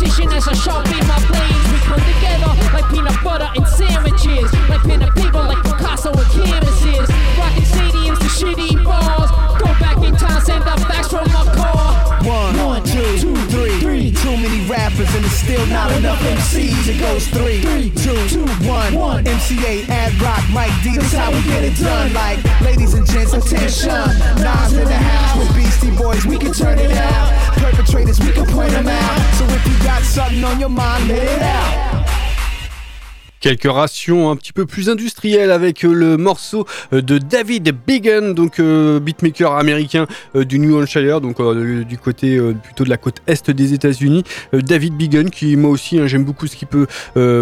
[0.01, 1.73] competition as I sharpen my blades.
[1.73, 5.10] We come together like peanut butter and sandwiches, like pen
[15.61, 16.89] still not enough MCs.
[16.89, 18.95] It goes three, three, two, two, one.
[18.95, 19.25] one.
[19.25, 20.97] MCA, Ad Rock, Mike D.
[20.97, 22.13] That's how we get it done.
[22.13, 23.91] Like, ladies and gents, attention.
[24.43, 27.33] Nas in the house with Beastie Boys, we can turn it out.
[27.59, 29.35] Perpetrators, we can point them out.
[29.37, 31.90] So if you got something on your mind, let it out.
[33.41, 38.35] Quelques rations un petit peu plus industrielles avec euh, le morceau euh, de David Biggin,
[38.35, 41.39] donc euh, beatmaker américain du New Hampshire, donc
[41.87, 44.25] du côté plutôt de la côte est des États-Unis.
[44.53, 46.87] David Biggin, qui moi aussi hein, j'aime beaucoup ce qu'il peut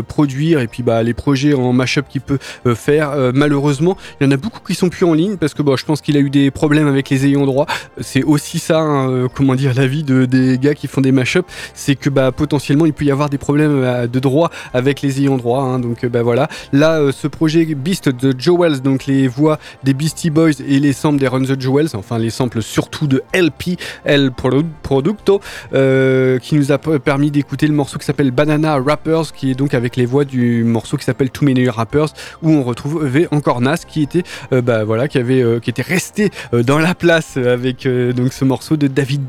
[0.06, 2.38] produire et puis bah, les projets en mashup qu'il peut
[2.74, 3.32] faire.
[3.34, 5.84] Malheureusement, il y en a beaucoup qui sont plus en ligne parce que bon, je
[5.84, 7.66] pense qu'il a eu des problèmes avec les ayants droit.
[8.00, 11.48] C'est aussi ça, hein, comment dire, la vie de, des gars qui font des mashups,
[11.74, 15.36] c'est que bah, potentiellement il peut y avoir des problèmes de droit avec les ayants
[15.36, 15.62] droit.
[15.62, 15.87] hein.
[16.04, 16.48] Euh, bah voilà.
[16.72, 20.80] Là, euh, ce projet Beast de Joe Wells, donc les voix des Beastie Boys et
[20.80, 25.40] les samples des Run the Jewels, enfin les samples surtout de LP, El Produ- Producto,
[25.74, 29.74] euh, qui nous a permis d'écouter le morceau qui s'appelle Banana Rappers, qui est donc
[29.74, 32.08] avec les voix du morceau qui s'appelle Too Many Rappers,
[32.42, 36.30] où on retrouvait encore Nas, qui était, euh, bah voilà, qui avait, qui était resté
[36.52, 39.28] dans la place avec donc ce morceau de David.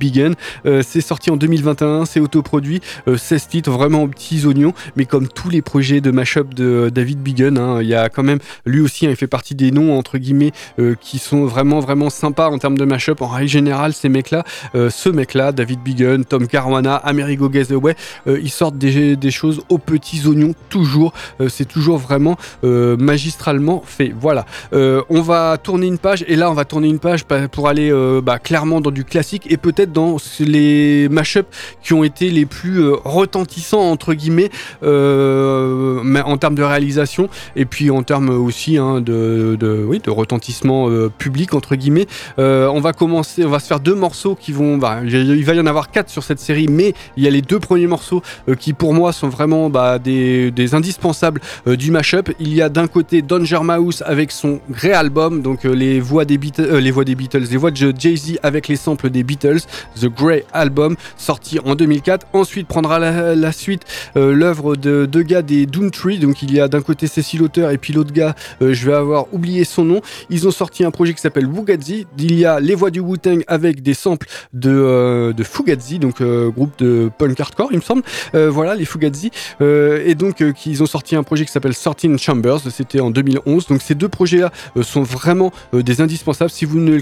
[0.66, 5.06] Euh, c'est sorti en 2021, c'est autoproduit, euh, 16 titres vraiment aux petits oignons, mais
[5.06, 8.40] comme tous les projets de mashup de David Biggin, hein, il y a quand même
[8.66, 12.10] lui aussi, hein, il fait partie des noms entre guillemets euh, qui sont vraiment vraiment
[12.10, 13.22] sympas en termes de mashup.
[13.22, 14.44] En règle générale, ces mecs-là,
[14.76, 17.96] euh, ce mec-là, David Biggin, Tom Caruana, Amerigo Gazaway,
[18.28, 21.14] euh, ils sortent des, des choses aux petits oignons toujours.
[21.48, 24.14] C'est toujours vraiment magistralement fait.
[24.20, 24.46] Voilà.
[24.72, 27.92] On va tourner une page et là on va tourner une page pa- pour aller
[28.24, 31.48] bah, clairement dans du classique et peut-être dans les mashups
[31.84, 34.50] qui ont été les plus retentissants entre guillemets
[34.82, 40.90] en termes de réalisation et puis en termes aussi hein, de, de, oui, de retentissement
[40.90, 42.08] euh, public entre guillemets.
[42.40, 45.54] Euh, on va commencer, on va se faire deux morceaux qui vont, bah, il va
[45.54, 48.22] y en avoir quatre sur cette série, mais il y a les deux premiers morceaux
[48.48, 52.32] euh, qui pour moi sont vraiment bah, des, des indispensables du mashup.
[52.40, 56.38] Il y a d'un côté Danger Mouse avec son Grey album, donc les voix des
[56.38, 59.60] Beatles, les voix des Beatles, les voix de Jay Z avec les samples des Beatles,
[60.00, 62.28] The Grey album sorti en 2004.
[62.34, 63.84] Ensuite prendra la, la suite
[64.16, 67.80] l'œuvre de deux gars des Doomtree, donc il y a d'un côté Cécile Auteur et
[67.80, 70.00] puis l'autre gars, euh, je vais avoir oublié son nom.
[70.30, 72.06] Ils ont sorti un projet qui s'appelle Wugazi.
[72.20, 76.22] Il y a les voix du Wu-Tang avec des samples de, euh, de Fugazi, donc
[76.22, 78.04] euh, groupe de punk hardcore, il me semble.
[78.34, 79.32] Voilà, les Fugazi.
[79.60, 83.68] Et donc, qu'ils ont sorti un projet qui s'appelle 13 Chambers, c'était en 2011.
[83.68, 86.52] Donc, ces deux projets-là sont vraiment des indispensables.
[86.52, 87.00] Si vous ne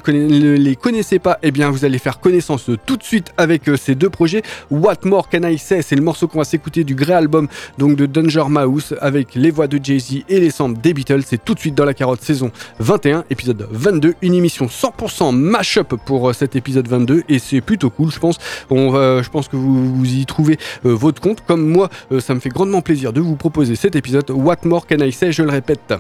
[0.56, 4.10] les connaissez pas, eh bien, vous allez faire connaissance tout de suite avec ces deux
[4.10, 4.42] projets.
[4.72, 5.82] What More Can I Say?
[5.82, 9.52] C'est le morceau qu'on va s'écouter du Grey Album, donc de Danger Mouse, avec les
[9.52, 11.22] voix de Jay-Z et les samples des Beatles.
[11.26, 14.16] C'est tout de suite dans la carotte saison 21, épisode 22.
[14.22, 18.38] Une émission 100% mash-up pour euh, cet épisode 22 et c'est plutôt cool, je pense.
[18.70, 21.44] On va, je pense que vous, vous y trouvez euh, votre compte.
[21.46, 24.30] Comme moi, euh, ça me fait grandement plaisir de vous proposer cet épisode.
[24.30, 25.32] What More Can I Say?
[25.32, 25.94] Je le répète.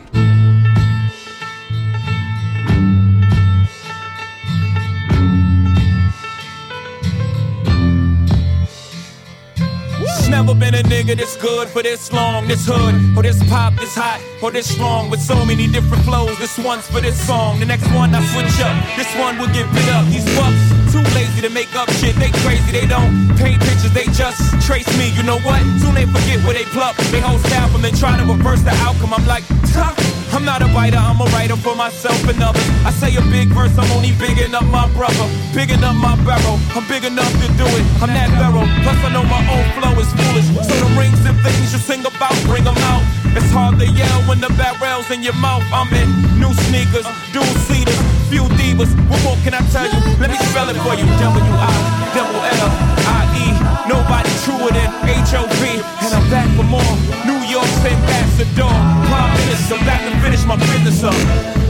[10.38, 13.96] Never been a nigga this good for this long, this hood, or this pop, this
[13.96, 16.38] hot, or this strong, with so many different flows.
[16.38, 18.76] This one's for this song, the next one I switch up.
[18.96, 20.06] This one will get bit up.
[20.06, 22.16] These fucks too lazy to make up shit.
[22.16, 25.12] They crazy, they don't paint pictures, they just trace me.
[25.16, 25.62] You know what?
[25.82, 26.96] Soon they forget where they pluck.
[27.12, 29.14] They whole staff and try to reverse the outcome.
[29.14, 30.18] I'm like, Tuh.
[30.34, 32.62] I'm not a writer, I'm a writer for myself and others.
[32.84, 35.26] I say a big verse, I'm only bigging up my brother,
[35.56, 36.60] bigging up my barrel.
[36.76, 38.68] I'm big enough to do it, I'm that barrel.
[38.84, 40.48] Plus I know my own flow is foolish.
[40.68, 43.04] So the rings and things you sing about, bring them out.
[43.34, 45.64] It's hard to yell when the barrel's in your mouth.
[45.72, 47.98] I'm in new sneakers, dual seaters,
[48.30, 48.92] few divas.
[49.10, 50.00] What more can I tell you?
[50.20, 51.08] Let me spell it for you.
[51.08, 51.72] W I
[52.16, 52.70] double L
[53.08, 53.48] I E.
[53.88, 55.80] Nobody truer than H O V.
[56.04, 56.94] And I'm back for more.
[57.26, 58.72] New York's ambassador.
[59.08, 61.66] Prime Minister, back to finish my business up.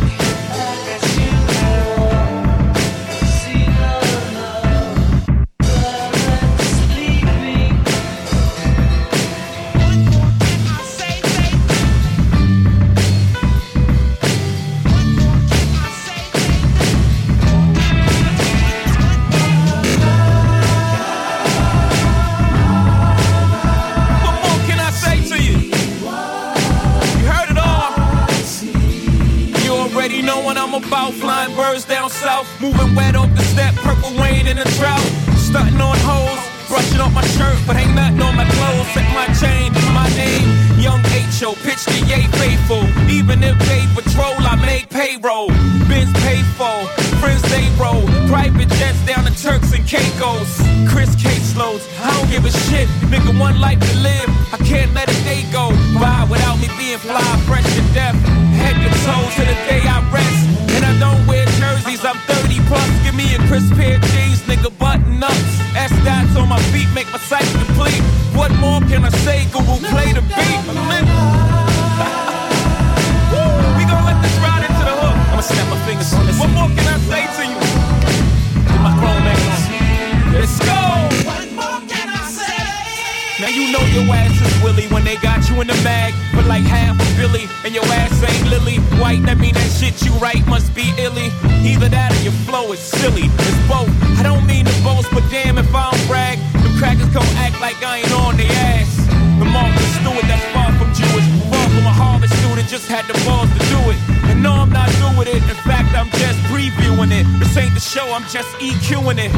[102.97, 103.99] Had the balls to do it.
[104.25, 105.37] And no, I'm not with it.
[105.37, 107.25] In fact, I'm just previewing it.
[107.37, 109.31] This ain't the show, I'm just EQing it.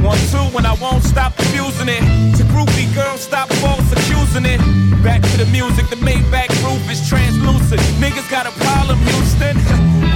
[0.00, 2.00] One, two, when I won't stop abusing it.
[2.38, 4.60] To groupie girls, stop false accusing it.
[5.04, 7.82] Back to the music, the Maybach roof is translucent.
[8.00, 9.56] Niggas got a problem, Houston.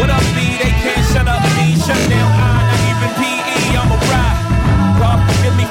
[0.00, 0.56] what up, B?
[0.56, 1.76] They can't shut up me.
[1.76, 2.45] Shut down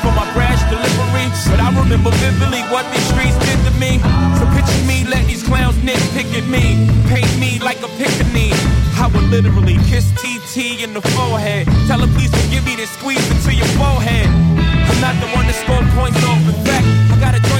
[0.02, 4.00] for my brash delivery, but I remember vividly what these streets did to me.
[4.40, 8.52] So picture me, let these clowns nitpick at me, paint me like a pickaninny.
[8.98, 11.68] I would literally kiss TT in the forehead.
[11.88, 14.28] Tell her please forgive me, then squeeze into your forehead.
[14.28, 16.42] I'm not the one that scored points off.
[16.48, 17.05] In fact,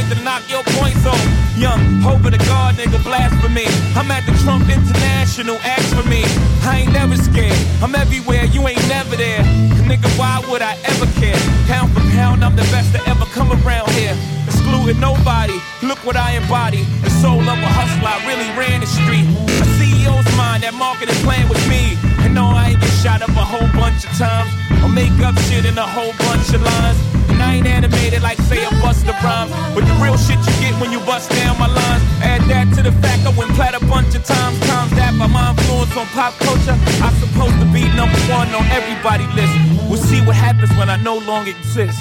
[0.06, 1.58] Joint to knock your points off.
[1.58, 3.66] Young, hope of the God, nigga, blasphemy.
[3.96, 6.24] I'm at the Trump International, ask for me.
[6.62, 7.58] I ain't never scared.
[7.82, 9.44] I'm everywhere, you ain't never there.
[9.86, 11.38] Nigga, why would I ever care?
[11.68, 14.16] Pound for pound, I'm the best to ever come around here.
[14.48, 16.84] Excluding nobody, look what I embody.
[17.02, 19.26] The soul of a hustler, I really ran the street.
[19.26, 21.98] A CEO's mind, that marketing plan was me.
[22.22, 24.52] And no, I ain't get shot up a whole bunch of times.
[24.84, 27.25] Or make up shit in a whole bunch of lines.
[27.36, 29.52] And I ain't animated like say a bust a rhyme.
[29.76, 32.04] But the real shit you get when you bust down my lines.
[32.24, 34.56] Add that to the fact I went plat a bunch of times.
[34.64, 36.80] Times that by my influence on pop culture.
[37.04, 39.52] I'm supposed to be number one on everybody's list.
[39.92, 42.00] We'll see what happens when I no longer exist.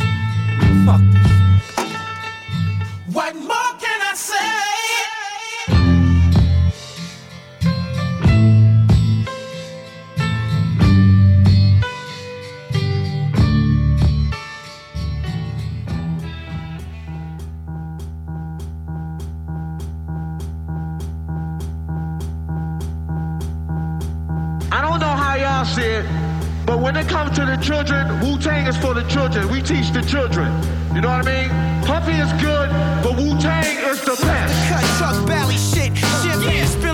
[0.87, 1.35] Fuck this.
[3.11, 3.94] What more can
[25.95, 26.05] it,
[26.67, 29.49] but when it comes to the children, Wu Tang is for the children.
[29.51, 30.51] We teach the children.
[30.95, 31.51] You know what I mean?
[31.85, 32.69] Puffy is good,
[33.03, 34.55] but Wu Tang is the best.
[34.69, 35.97] Cut truck, Bally shit.
[35.97, 36.94] Champagne spilling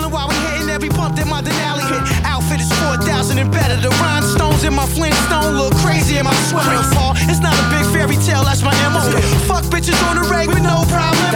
[0.81, 2.01] every bump that my Denali hit.
[2.25, 3.77] Outfit is 4,000 and better.
[3.77, 6.81] The rhinestones in my Flintstone look crazy in my sweater.
[6.97, 7.13] Fall.
[7.29, 9.05] It's not a big fairy tale, that's my MO.
[9.45, 11.29] Fuck bitches on the reg with no problem.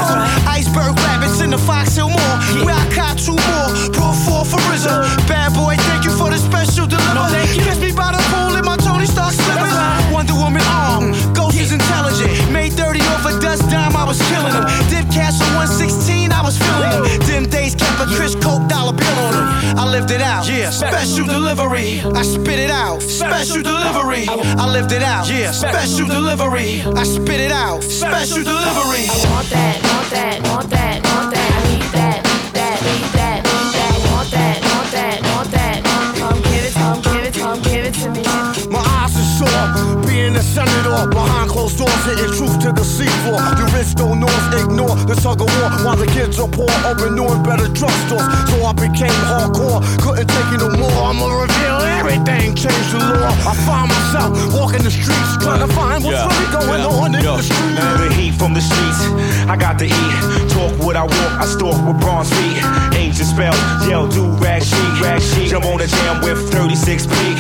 [0.50, 2.36] Iceberg rabbits in the Fox Hill Mall.
[2.66, 3.70] Where I caught two more.
[3.94, 5.30] Pro four for RZA.
[5.30, 7.46] Bad boy, thank you for the special delivery.
[7.62, 9.78] Kiss me by the pool in my Tony Stark slippers.
[10.10, 11.14] Wonder Woman arm.
[11.34, 12.30] Ghost is intelligent.
[12.52, 14.66] Made 30 off a dust dime, I was killing them.
[14.90, 17.04] Dip cash on 116, I was feeling them.
[17.28, 19.48] Them days kept a Chris Coke dollar bill on them.
[19.80, 20.48] I lived it out.
[20.48, 20.70] Yeah.
[20.70, 22.02] Special delivery.
[22.02, 23.02] I spit it out.
[23.02, 24.26] Special delivery.
[24.30, 25.30] I lived it out.
[25.30, 25.52] Yeah.
[25.52, 26.82] Special delivery.
[26.82, 27.84] I spit it out.
[27.84, 29.08] Special delivery.
[29.32, 31.52] Want that, want that, want that, want that.
[31.56, 33.96] I need that, need that, need that, need that.
[34.12, 35.84] Want that, want that, want that.
[36.20, 38.24] Come give it, come give it, come give it to me.
[38.70, 39.95] My eyes are sore,
[40.36, 43.40] a senator behind closed doors, hitting truth to the seafloor.
[43.56, 46.70] The rich don't know us, ignore the tug of war while the kids are poor,
[46.86, 48.26] open new and better drugstores.
[48.52, 50.92] So I became hardcore, couldn't take it no more.
[50.92, 53.32] I'ma reveal everything, change the law.
[53.48, 57.16] I find myself walking the streets, trying to find what's Yeah, really going yeah, on
[57.16, 57.76] in yo, the streets.
[57.80, 59.02] man, the heat from the streets.
[59.48, 60.14] I got to eat.
[60.52, 61.32] Talk what I walk.
[61.40, 62.60] I stalk with bronze feet.
[62.98, 63.60] Ancient spells.
[63.88, 65.50] Yell, do rag sheet, rag sheet.
[65.50, 67.38] Jump on the jam with 36 peak.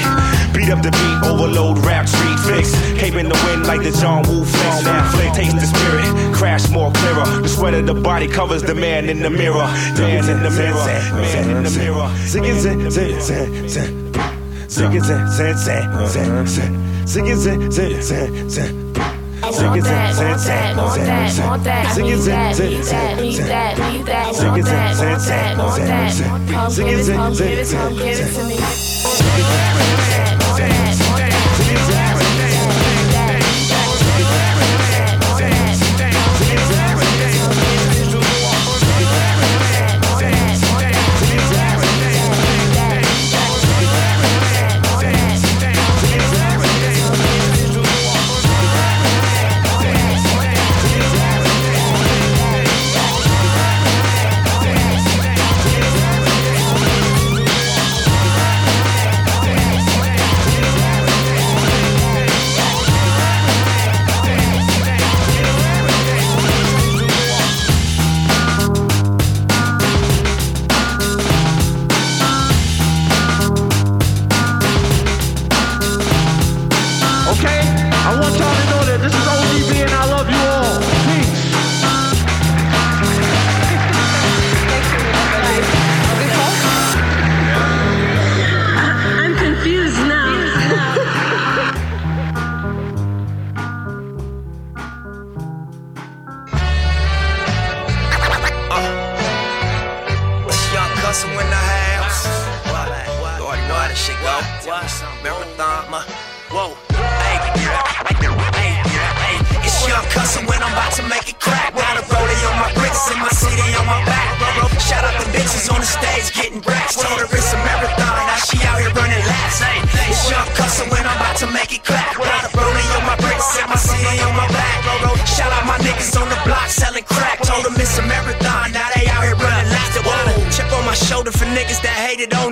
[0.54, 2.74] Beat up the beat, overload rap street fix.
[2.98, 4.46] Cape in the wind like the John Woo.
[4.46, 6.06] Snap taste the spirit.
[6.36, 7.26] Crash more clearer.
[7.42, 9.68] The sweat of the body covers the man in the mirror.
[9.98, 10.86] Man in the mirror.
[11.16, 12.10] Man in the mirror.
[12.26, 14.14] Sing it, sing, sing, sing, sing.
[14.68, 17.08] Sing it, sing, sing, sing, sing.
[17.08, 18.94] Sing it, sing, sing, sing, sing.
[19.52, 21.60] Sing it, sing, sing, sing, sing, sing.
[21.90, 22.84] Sing it, sing, sing,
[27.46, 27.66] sing,
[29.98, 30.15] sing.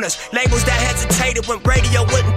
[0.04, 0.32] Us.
[0.34, 2.33] Labels that hesitated when radio wouldn't.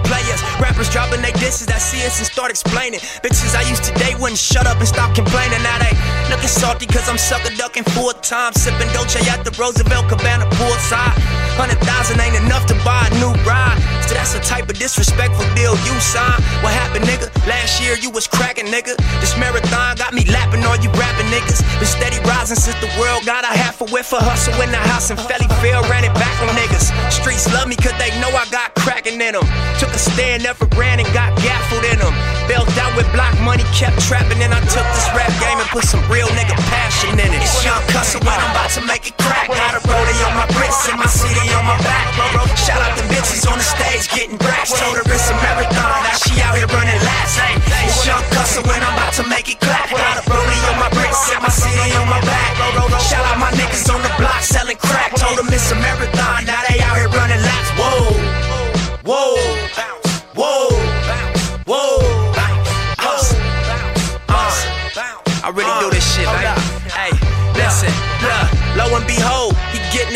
[0.59, 2.99] Rappers dropping they disses that see us and start explaining.
[3.21, 5.61] Bitches I used to date wouldn't shut up and stop complaining.
[5.61, 5.93] Now they
[6.33, 8.53] looking salty cause I'm sucker ducking full time.
[8.53, 11.13] Sipping Dolce at the Roosevelt Cabana poolside.
[11.57, 13.77] Hundred thousand ain't enough to buy a new ride.
[14.09, 16.41] So that's the type of disrespectful deal you sign.
[16.65, 17.29] What happened, nigga?
[17.45, 18.97] Last year you was cracking, nigga.
[19.21, 21.61] This marathon got me lapping all you rapping niggas.
[21.77, 24.81] Been steady rising since the world got a half a whiff of hustle in the
[24.89, 26.89] house and Felly Phil ran it back on niggas.
[27.11, 29.45] Streets love me cause they know I got cracking in them.
[29.77, 32.15] Took a stand, never ran and got gaffled in them.
[32.47, 35.83] Built out with block money, kept trapping, and I took this rap game and put
[35.83, 37.43] some real nigga passion in it.
[37.43, 39.51] It's young cussin' when I'm about to make it crack.
[39.51, 42.15] Got a rollie on my bricks and my CD on my back.
[42.55, 44.71] Shout out the bitches on the stage getting racks.
[44.71, 47.35] Told her it's a marathon, now she out here running laps.
[47.83, 49.91] It's young cussin' when I'm about to make it clap.
[49.91, 52.55] Got a rollie on my bricks and my CD on my back.
[53.03, 55.11] Shout out my niggas on the block selling crack.
[55.11, 57.26] Told them it's a marathon, now they out here running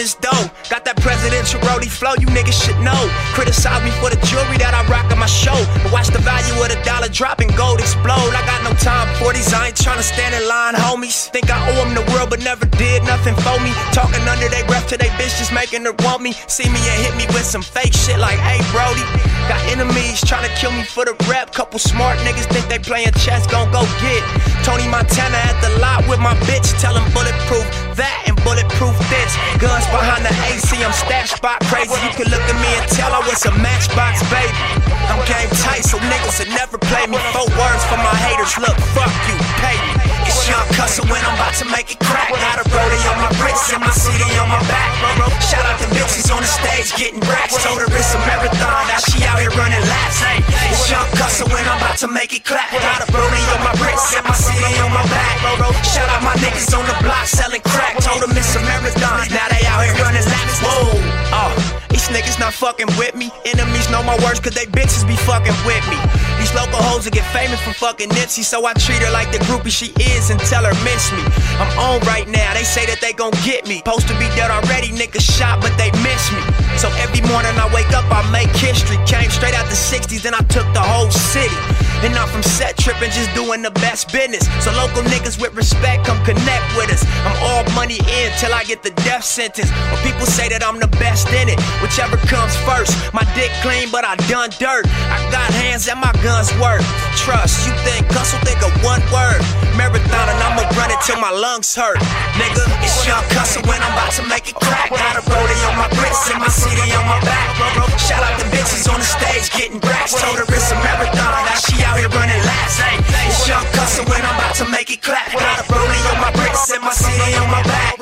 [0.02, 0.50] he getting his dough.
[0.70, 2.98] Got that presidential roadie flow, you niggas should know.
[3.34, 5.56] Criticize me for the jewelry that I rock on my show.
[5.84, 8.34] But watch the value of the dollar drop and gold explode.
[8.34, 11.30] I got no time for these, I ain't tryna stand in line, homies.
[11.30, 13.72] Think I owe them the world, but never did nothing for me.
[13.94, 16.34] Talking under they breath to they bitch, just making her want me.
[16.48, 19.06] See me and hit me with some fake shit like, hey, Brody.
[19.50, 21.52] Got enemies tryna kill me for the rep.
[21.54, 24.24] Couple smart niggas think they playing chess, gon' go get.
[24.64, 29.32] Tony Montana at the lot with my bitch, tell him bulletproof that and bulletproof this.
[29.62, 31.94] Guns behind the AC, I'm stash spot crazy.
[32.02, 34.58] You can look at me and tell I was a matchbox baby.
[35.06, 37.22] I'm game tight, so niggas would never play me.
[37.30, 40.21] Four words for my haters, look, fuck you, pay me.
[40.32, 42.32] It's young cussin' when I'm about to make it crack.
[42.32, 44.96] Got a rollie on my bricks and my city on my back.
[45.44, 47.60] Shout out the bitches on the stage getting racks.
[47.60, 50.24] Told her it's a marathon, now she out here running laps.
[50.72, 52.72] It's young cussin' when I'm about to make it clap.
[52.72, 55.36] Got a rollie on my bricks and my city on my back.
[55.84, 58.00] Shout out my niggas on the block selling crack.
[58.00, 60.64] Told them it's a marathon, now they out here running laps.
[60.64, 60.96] Whoa,
[61.36, 61.52] oh,
[61.92, 63.32] these niggas not fucking with me.
[63.46, 66.00] Enemies know my words cause they bitches be fucking with me.
[66.40, 69.38] These local hoes will get famous for fucking Nipsey, so I treat her like the
[69.46, 71.22] groupie she is and tell her miss me.
[71.62, 73.78] I'm on right now, they say that they gon' get me.
[73.86, 76.42] Supposed to be dead already, niggas shot, but they miss me.
[76.82, 78.98] So every morning I wake up, I make history.
[79.06, 81.54] Came straight out the 60s, then I took the whole city.
[82.02, 84.50] And I'm from set tripping, just doing the best business.
[84.66, 87.06] So local niggas with respect come connect with us.
[87.22, 89.70] I'm all money in till I get the death sentence.
[89.94, 92.94] Or people say that I'm the best in it, whichever comes first.
[93.14, 94.86] My dick clean, but I done dirt.
[95.10, 96.82] I got hands and my guns work.
[97.18, 99.42] Trust, you think will think of one word.
[99.76, 101.98] Marathon and I'ma run it till my lungs hurt.
[102.38, 104.90] Nigga, it's young Cussin' when I'm about to make it crack.
[104.92, 107.56] Got a rollie on my wrist and my CD on my back.
[107.98, 110.14] Shout out the bitches on the stage getting racks.
[110.14, 112.78] Told her it's a marathon, now she out here running laps.
[112.78, 115.32] Hey, it's young Cussin' when I'm about to make it clap.
[115.32, 117.96] Got a rollie on my wrist and my CD on my back.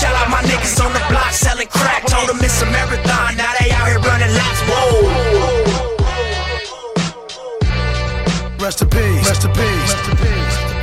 [0.00, 2.06] Shout out my niggas on the block selling crack.
[2.06, 4.60] Told them it's a marathon, now they out here running laps.
[4.68, 5.20] Whoa.
[8.58, 9.26] Rest in peace.
[9.28, 9.92] Rest in peace.
[9.92, 10.80] Rest in peace.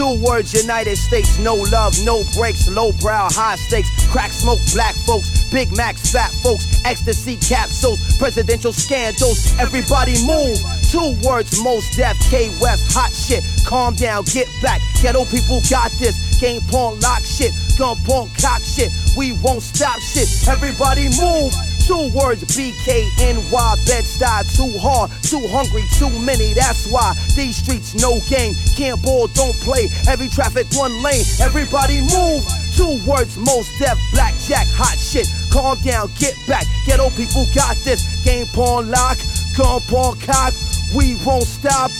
[0.00, 4.94] Two words, United States, no love, no breaks, low brow, high stakes, crack smoke, black
[5.06, 10.58] folks, Big Macs, fat folks, ecstasy capsules, presidential scandals, everybody move.
[10.90, 15.90] Two words, Mos Def, K West, hot shit, calm down, get back, ghetto people got
[15.92, 21.54] this, game pawn, lock shit, gun pawn, cock shit, we won't stop shit, everybody move.
[21.86, 28.20] Two words, BKNY, Bed-Stuy, too hard, too hungry, too many, that's why these streets no
[28.28, 32.46] game, can't ball, don't play, heavy traffic, one lane, everybody move.
[32.80, 38.24] Two words, Mos Def, blackjack, hot shit, calm down, get back, ghetto people got this,
[38.24, 39.18] game pawn lock,
[39.54, 40.54] gun pawn cock,
[40.96, 41.90] we won't stop.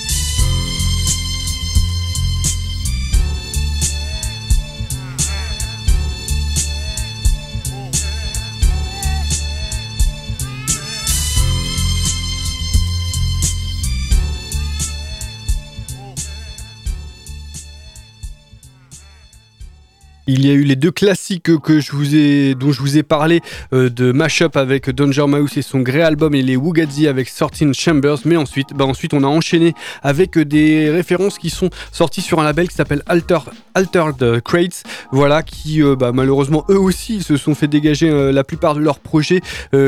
[20.32, 23.02] Il y a eu les deux classiques que je vous ai, dont je vous ai
[23.02, 23.40] parlé
[23.72, 27.72] euh, de Mashup avec Danger Mouse et son Grey Album et les Wugadzi avec 13
[27.72, 28.18] Chambers.
[28.24, 29.74] Mais ensuite, bah ensuite, on a enchaîné
[30.04, 33.38] avec des références qui sont sorties sur un label qui s'appelle Alter,
[33.74, 34.84] Altered Crates.
[35.10, 38.80] Voilà, qui euh, bah, malheureusement eux aussi se sont fait dégager euh, la plupart de
[38.80, 39.40] leurs projets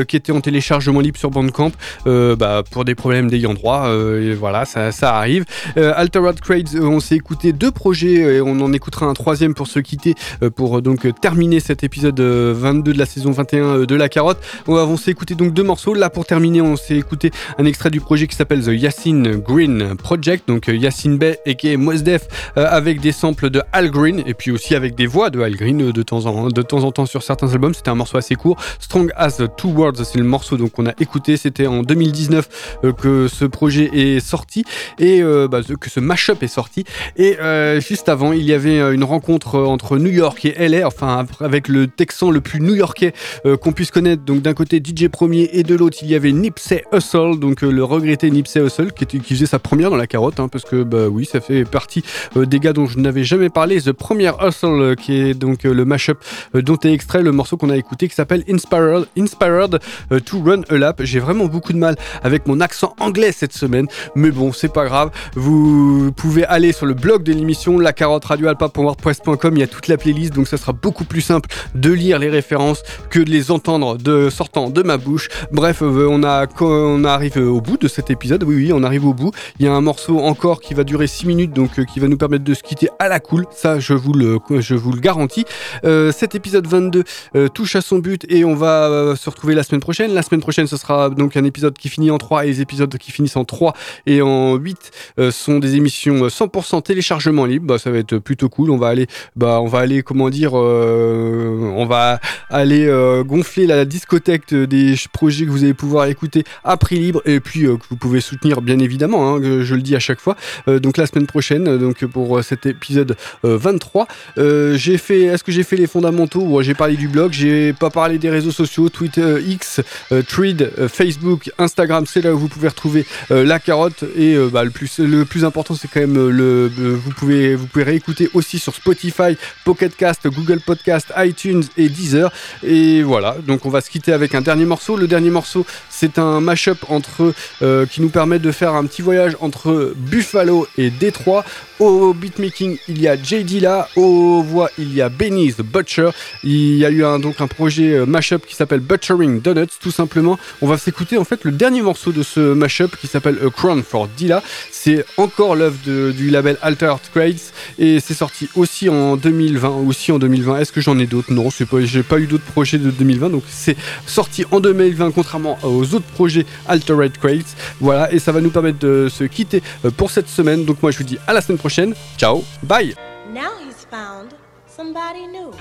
[0.07, 1.71] qui étaient en téléchargement libre sur Bandcamp
[2.05, 3.89] bah, pour des problèmes d'ayant droit.
[3.89, 5.45] et voilà, ça, ça arrive.
[5.75, 9.79] Altered Crates, on s'est écouté deux projets et on en écoutera un troisième pour se
[9.79, 10.15] quitter
[10.55, 13.95] pour euh, donc euh, terminer cet épisode euh, 22 de la saison 21 euh, de
[13.95, 14.39] La Carotte.
[14.67, 15.93] On, s'est écouté donc deux morceaux.
[15.93, 19.95] Là pour terminer, on s'est écouté un extrait du projet qui s'appelle The Yassine Green
[19.95, 22.27] Project, donc euh, Yassine Bey et Def
[22.57, 25.55] euh, avec des samples de Al Green et puis aussi avec des voix de Al
[25.55, 27.73] Green euh, de temps en, de temps, en temps sur certains albums.
[27.73, 28.57] C'était un morceau assez court.
[28.79, 31.37] Strong as Two Words, c'est le morceau donc qu'on a écouté.
[31.37, 34.63] C'était en 2019 euh, que ce projet est sorti
[34.99, 36.83] et euh, bah, que ce mashup est sorti.
[37.17, 40.67] Et euh, juste avant, il y avait euh, une rencontre euh, entre New York et
[40.69, 43.13] LA, enfin avec le Texan le plus new-yorkais
[43.45, 44.23] euh, qu'on puisse connaître.
[44.23, 47.71] Donc d'un côté DJ Premier et de l'autre il y avait Nipsey Hussle, donc euh,
[47.71, 50.83] le regretté Nipsey Hussle qui, était- faisait sa première dans la carotte, hein, parce que
[50.83, 52.03] bah oui, ça fait partie
[52.37, 53.81] euh, des gars dont je n'avais jamais parlé.
[53.81, 56.17] The Premier Hustle, qui est donc le mashup
[56.53, 59.79] dont est extrait le morceau qu'on a écouté qui s'appelle Inspired, Inspired
[60.25, 61.01] to Run a Lap.
[61.03, 64.85] J'ai vraiment beaucoup de mal avec mon accent anglais cette semaine, mais bon, c'est pas
[64.85, 65.11] grave.
[65.35, 69.55] Vous pouvez aller sur le blog de l'émission, la carotte radioalpa.wordpress.com.
[69.55, 72.29] Il y a toute la playlist, donc ça sera beaucoup plus simple de lire les
[72.29, 75.29] références que de les entendre de sortant de ma bouche.
[75.51, 78.43] Bref, euh, on a on arrive au bout de cet épisode.
[78.43, 79.31] Oui, oui, on arrive au bout.
[79.59, 82.07] Il y a un morceau encore qui va durer 6 minutes, donc euh, qui va
[82.07, 83.45] nous permettre de se quitter à la cool.
[83.51, 85.45] Ça, je vous le, je vous le garantis.
[85.83, 87.03] Euh, cet épisode 22
[87.35, 90.13] euh, touche à son but et on va euh, se retrouver la semaine prochaine.
[90.13, 92.95] La semaine prochaine, ce sera donc un épisode qui finit en 3 et les épisodes
[92.97, 93.73] qui finissent en 3
[94.05, 97.67] et en 8 euh, sont des émissions euh, 100% téléchargement libre.
[97.67, 98.71] Bah, ça va être plutôt cool.
[98.71, 103.65] On va aller, bah, on va aller, comment dire, euh, on va aller euh, gonfler
[103.65, 107.77] la discothèque des projets que vous allez pouvoir écouter à prix libre et puis euh,
[107.77, 109.35] que vous pouvez soutenir bien évidemment.
[109.35, 110.35] hein, je le dis à chaque fois.
[110.67, 115.23] Donc la semaine prochaine, donc pour cet épisode euh, 23, euh, j'ai fait.
[115.23, 116.61] Est-ce que j'ai fait les fondamentaux?
[116.61, 117.31] J'ai parlé du blog.
[117.31, 119.81] J'ai pas parlé des réseaux sociaux, Twitter, X,
[120.27, 122.05] Thread, Facebook, Instagram.
[122.05, 125.75] C'est là où vous pouvez retrouver la carotte et bah, le plus le plus important
[125.75, 130.59] c'est quand même le vous pouvez vous pouvez réécouter aussi sur Spotify, Pocket Cast, Google
[130.59, 132.31] Podcast, iTunes et Deezer.
[132.63, 134.97] Et voilà, donc on va se quitter avec un dernier morceau.
[134.97, 139.01] Le dernier morceau, c'est un mashup entre euh, qui nous permet de faire un petit
[139.01, 141.43] voyage entre Buffalo et Détroit.
[141.79, 143.43] Au beatmaking, il y a J.
[143.43, 143.89] Dilla.
[143.95, 146.09] Aux voix, il y a Benny the Butcher.
[146.43, 149.91] Il y a eu un, donc un projet euh, mashup qui s'appelle Butchering Donuts, tout
[149.91, 150.39] simplement.
[150.61, 153.83] On va s'écouter en fait le dernier morceau de ce mashup qui s'appelle A Crown
[153.83, 154.41] for Dilla.
[154.71, 155.77] C'est encore l'œuvre
[156.11, 159.69] du label Altered Crates et c'est sorti aussi en 2020.
[159.87, 160.59] Aussi en 2020.
[160.59, 161.31] Est-ce que j'en ai d'autres?
[161.31, 161.81] Non, c'est pas.
[161.81, 166.05] J'ai pas eu d'autres projets de 2020, donc c'est sorti en 2020, contrairement aux autres
[166.13, 167.55] projets Altered Crates.
[167.79, 170.65] Voilà, et ça va nous permettre de se quitter euh, pour cette semaine.
[170.65, 171.93] Donc moi, je vous dis à la semaine prochaine.
[172.17, 172.95] Ciao, bye.
[173.33, 174.31] Now he's found
[174.67, 175.51] somebody new.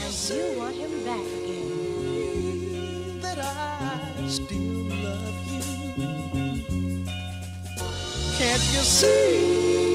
[0.00, 1.98] And you want him back again.
[3.20, 5.62] that I still love you.
[8.38, 9.87] Can't you see?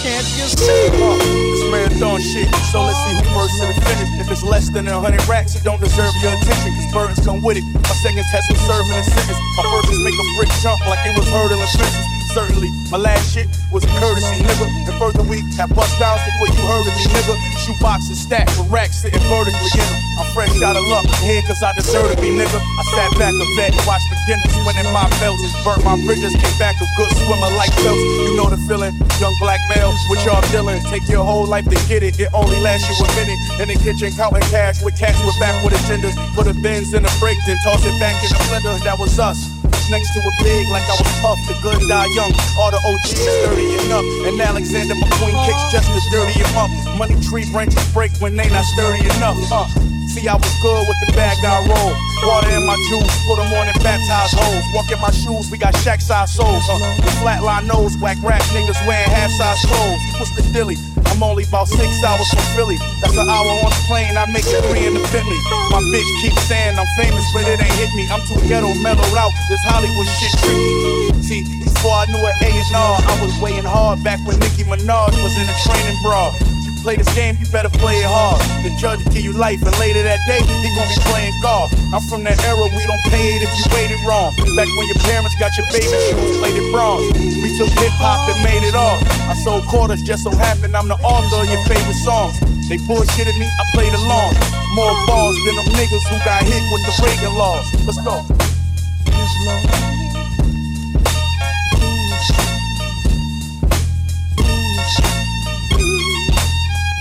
[0.00, 0.88] See?
[0.96, 4.08] Uh, this marathon shit, so let's see who first to the finish.
[4.16, 7.44] If it's less than a hundred racks, it don't deserve your attention, cause burdens come
[7.44, 7.64] with it.
[7.84, 9.36] My second test was serving a sentence.
[9.60, 12.06] My first is make a brick jump like it was hurdling fences.
[12.32, 14.64] Certainly, my last shit was a courtesy, nigga.
[14.88, 17.36] And further we have bust downs before you heard of me, nigga.
[17.60, 20.00] Shoe boxes stacked with racks sitting vertically in them.
[20.30, 22.54] I'm fresh out of luck, here cause I deserve to be, nigga.
[22.54, 25.42] I sat back a vet and watched beginners winning my belts.
[25.66, 27.98] Burnt my bridges, came back a good swimmer like Phelps.
[27.98, 30.78] You know the feeling, young black male, what y'all dealing.
[30.86, 33.38] Take your whole life to get it, it only lasts you a minute.
[33.58, 36.14] In the kitchen, counting cash with cats with backward agendas.
[36.38, 38.78] Put a Benz in a break, then toss it back in the blender.
[38.86, 39.50] That was us.
[39.90, 42.30] Next to a big, like I was Puff, the good die young.
[42.54, 44.06] All the OGs is dirty enough.
[44.30, 46.70] And Alexander McQueen kicks just as dirty up.
[46.94, 49.34] Money tree branches break when they not sturdy enough.
[49.50, 49.66] Uh,
[50.10, 51.94] see, I was good with the bag I roll.
[52.26, 54.66] Water in my juice, put them on and baptize hoes.
[54.74, 56.66] Walk in my shoes, we got shack size souls.
[56.68, 60.02] Uh, the flatline nose, whack rap niggas wearing half size clothes.
[60.18, 60.76] What's the dilly?
[61.06, 62.78] I'm only about six hours from Philly.
[63.00, 65.38] That's an hour on the plane, I make it three in the Bentley.
[65.70, 68.06] My bitch keeps saying I'm famous, but it ain't hit me.
[68.10, 69.32] I'm too ghetto, mellowed out.
[69.48, 71.22] This Hollywood shit tricky.
[71.22, 75.34] See, before I knew an A&R, I was weighing hard back when Nicki Minaj was
[75.38, 76.34] in a training bra.
[76.82, 78.40] Play this game, you better play it hard.
[78.64, 81.68] The judge give you life, and later that day, he gonna be playing golf.
[81.92, 84.32] I'm from that era, we don't pay it if you waited wrong.
[84.56, 87.12] Back when your parents got your baby shoes, played it bronze.
[87.20, 88.96] We took hip hop and made it all.
[89.28, 92.40] I sold quarters, just so happened I'm the author of your favorite songs.
[92.72, 94.32] They bullshitted me, I played along.
[94.72, 97.68] More balls than them niggas who got hit with the Reagan laws.
[97.84, 98.24] Let's go.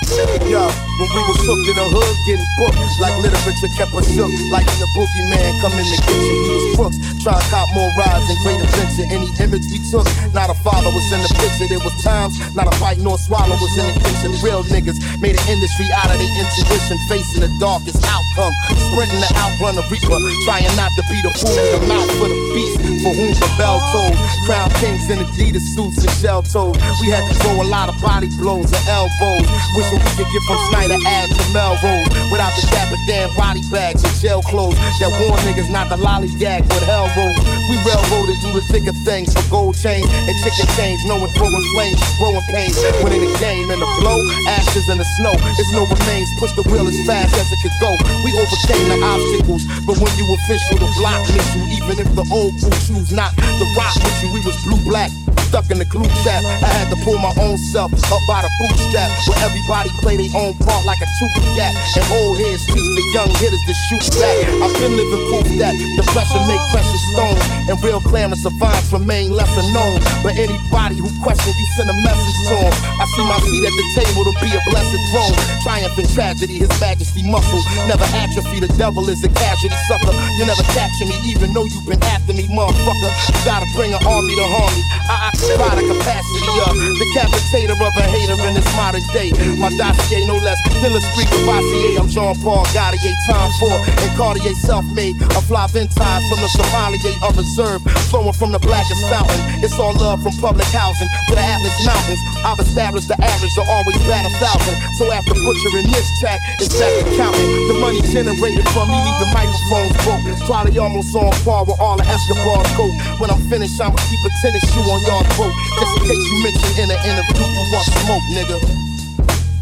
[0.09, 0.65] Yo,
[0.97, 4.33] when we was hooked in the hood, getting booked like literature kept us shook.
[4.49, 6.97] Like in the boogeyman, coming to the kitchen, we was crooks.
[7.29, 9.05] Try to cop more rides and great adventure.
[9.05, 11.69] Any image we took, not a father was in the picture.
[11.69, 14.33] There was times, not a bite nor swallow was in the kitchen.
[14.41, 18.49] Real niggas made an industry out of their intuition, facing the darkest outcome.
[18.89, 20.17] Sprinting to outrun the reaper,
[20.49, 22.81] trying not to be the fool in the mouth for the beast.
[23.05, 24.17] For whom the bell tolls,
[24.49, 26.75] crown kings in Adidas suits and shell toes.
[26.99, 29.45] We had to throw a lot of body blows and elbows.
[29.77, 34.03] Wishing we could get from Snyder Ave to Melrose without the dapper damn body bags
[34.03, 37.39] and jail clothes that warn niggas not to lollygag with hell rolls.
[37.67, 41.65] We railroaded through the thick of things for gold chains and chicken chains, knowing throwing
[41.75, 42.79] flames, growing pains.
[43.03, 46.29] When in the game and the blow, ashes in the snow, it's no remains.
[46.39, 47.91] Push the wheel as fast as it could go.
[48.23, 51.63] We overcame the obstacles, but when you official, the block miss you.
[51.77, 55.11] Even if the old crew choose not to rock with you, we was blue black.
[55.49, 58.51] Stuck in the glue trap, I had to pull my own self up by the
[58.61, 59.09] bootstrap.
[59.25, 61.25] Where everybody play their own part like a two
[61.57, 61.73] gap.
[61.97, 64.45] And old heads teach the young hitters to shoot back.
[64.61, 67.41] I've been living proof that the pressure make precious stones.
[67.65, 69.97] And real clamorous savants remain lesser known.
[70.21, 72.73] But anybody who questions, you send a message to 'em.
[73.01, 75.33] I see my seat at the table to be a blessed throne.
[75.65, 77.65] Triumph and tragedy, his majesty muscle.
[77.89, 80.13] Never atrophy, the devil is a casualty sucker.
[80.37, 83.09] You never capture me, even though you've been after me, motherfucker.
[83.33, 84.85] You gotta bring an army to harm me.
[85.09, 89.31] I occupy uh, the capacity of decapitator of a hater in this modern day.
[89.55, 91.99] My dossier no less than a street Cavassier.
[91.99, 95.15] I'm Jean Paul Gaultier, time for and Cartier self-made.
[95.21, 97.81] A fly ties from the sommelier of reserve,
[98.11, 99.39] flowing from the blackest fountain.
[99.63, 102.19] It's all love from public housing to the Atlas Mountains.
[102.43, 104.75] I've established the average to always bat a thousand.
[104.99, 107.47] So after butchering this track, it's back to counting.
[107.71, 110.23] The money generated from me the microphones broke.
[110.45, 112.93] Probably almost on par with all the Escobar's coat.
[113.19, 115.53] When I'm finished, I'ma keep a tennis shoe on y'all throat.
[115.79, 118.57] Just in case you mention in an interview you want smoke, nigga.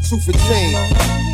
[0.08, 1.27] Two for chain.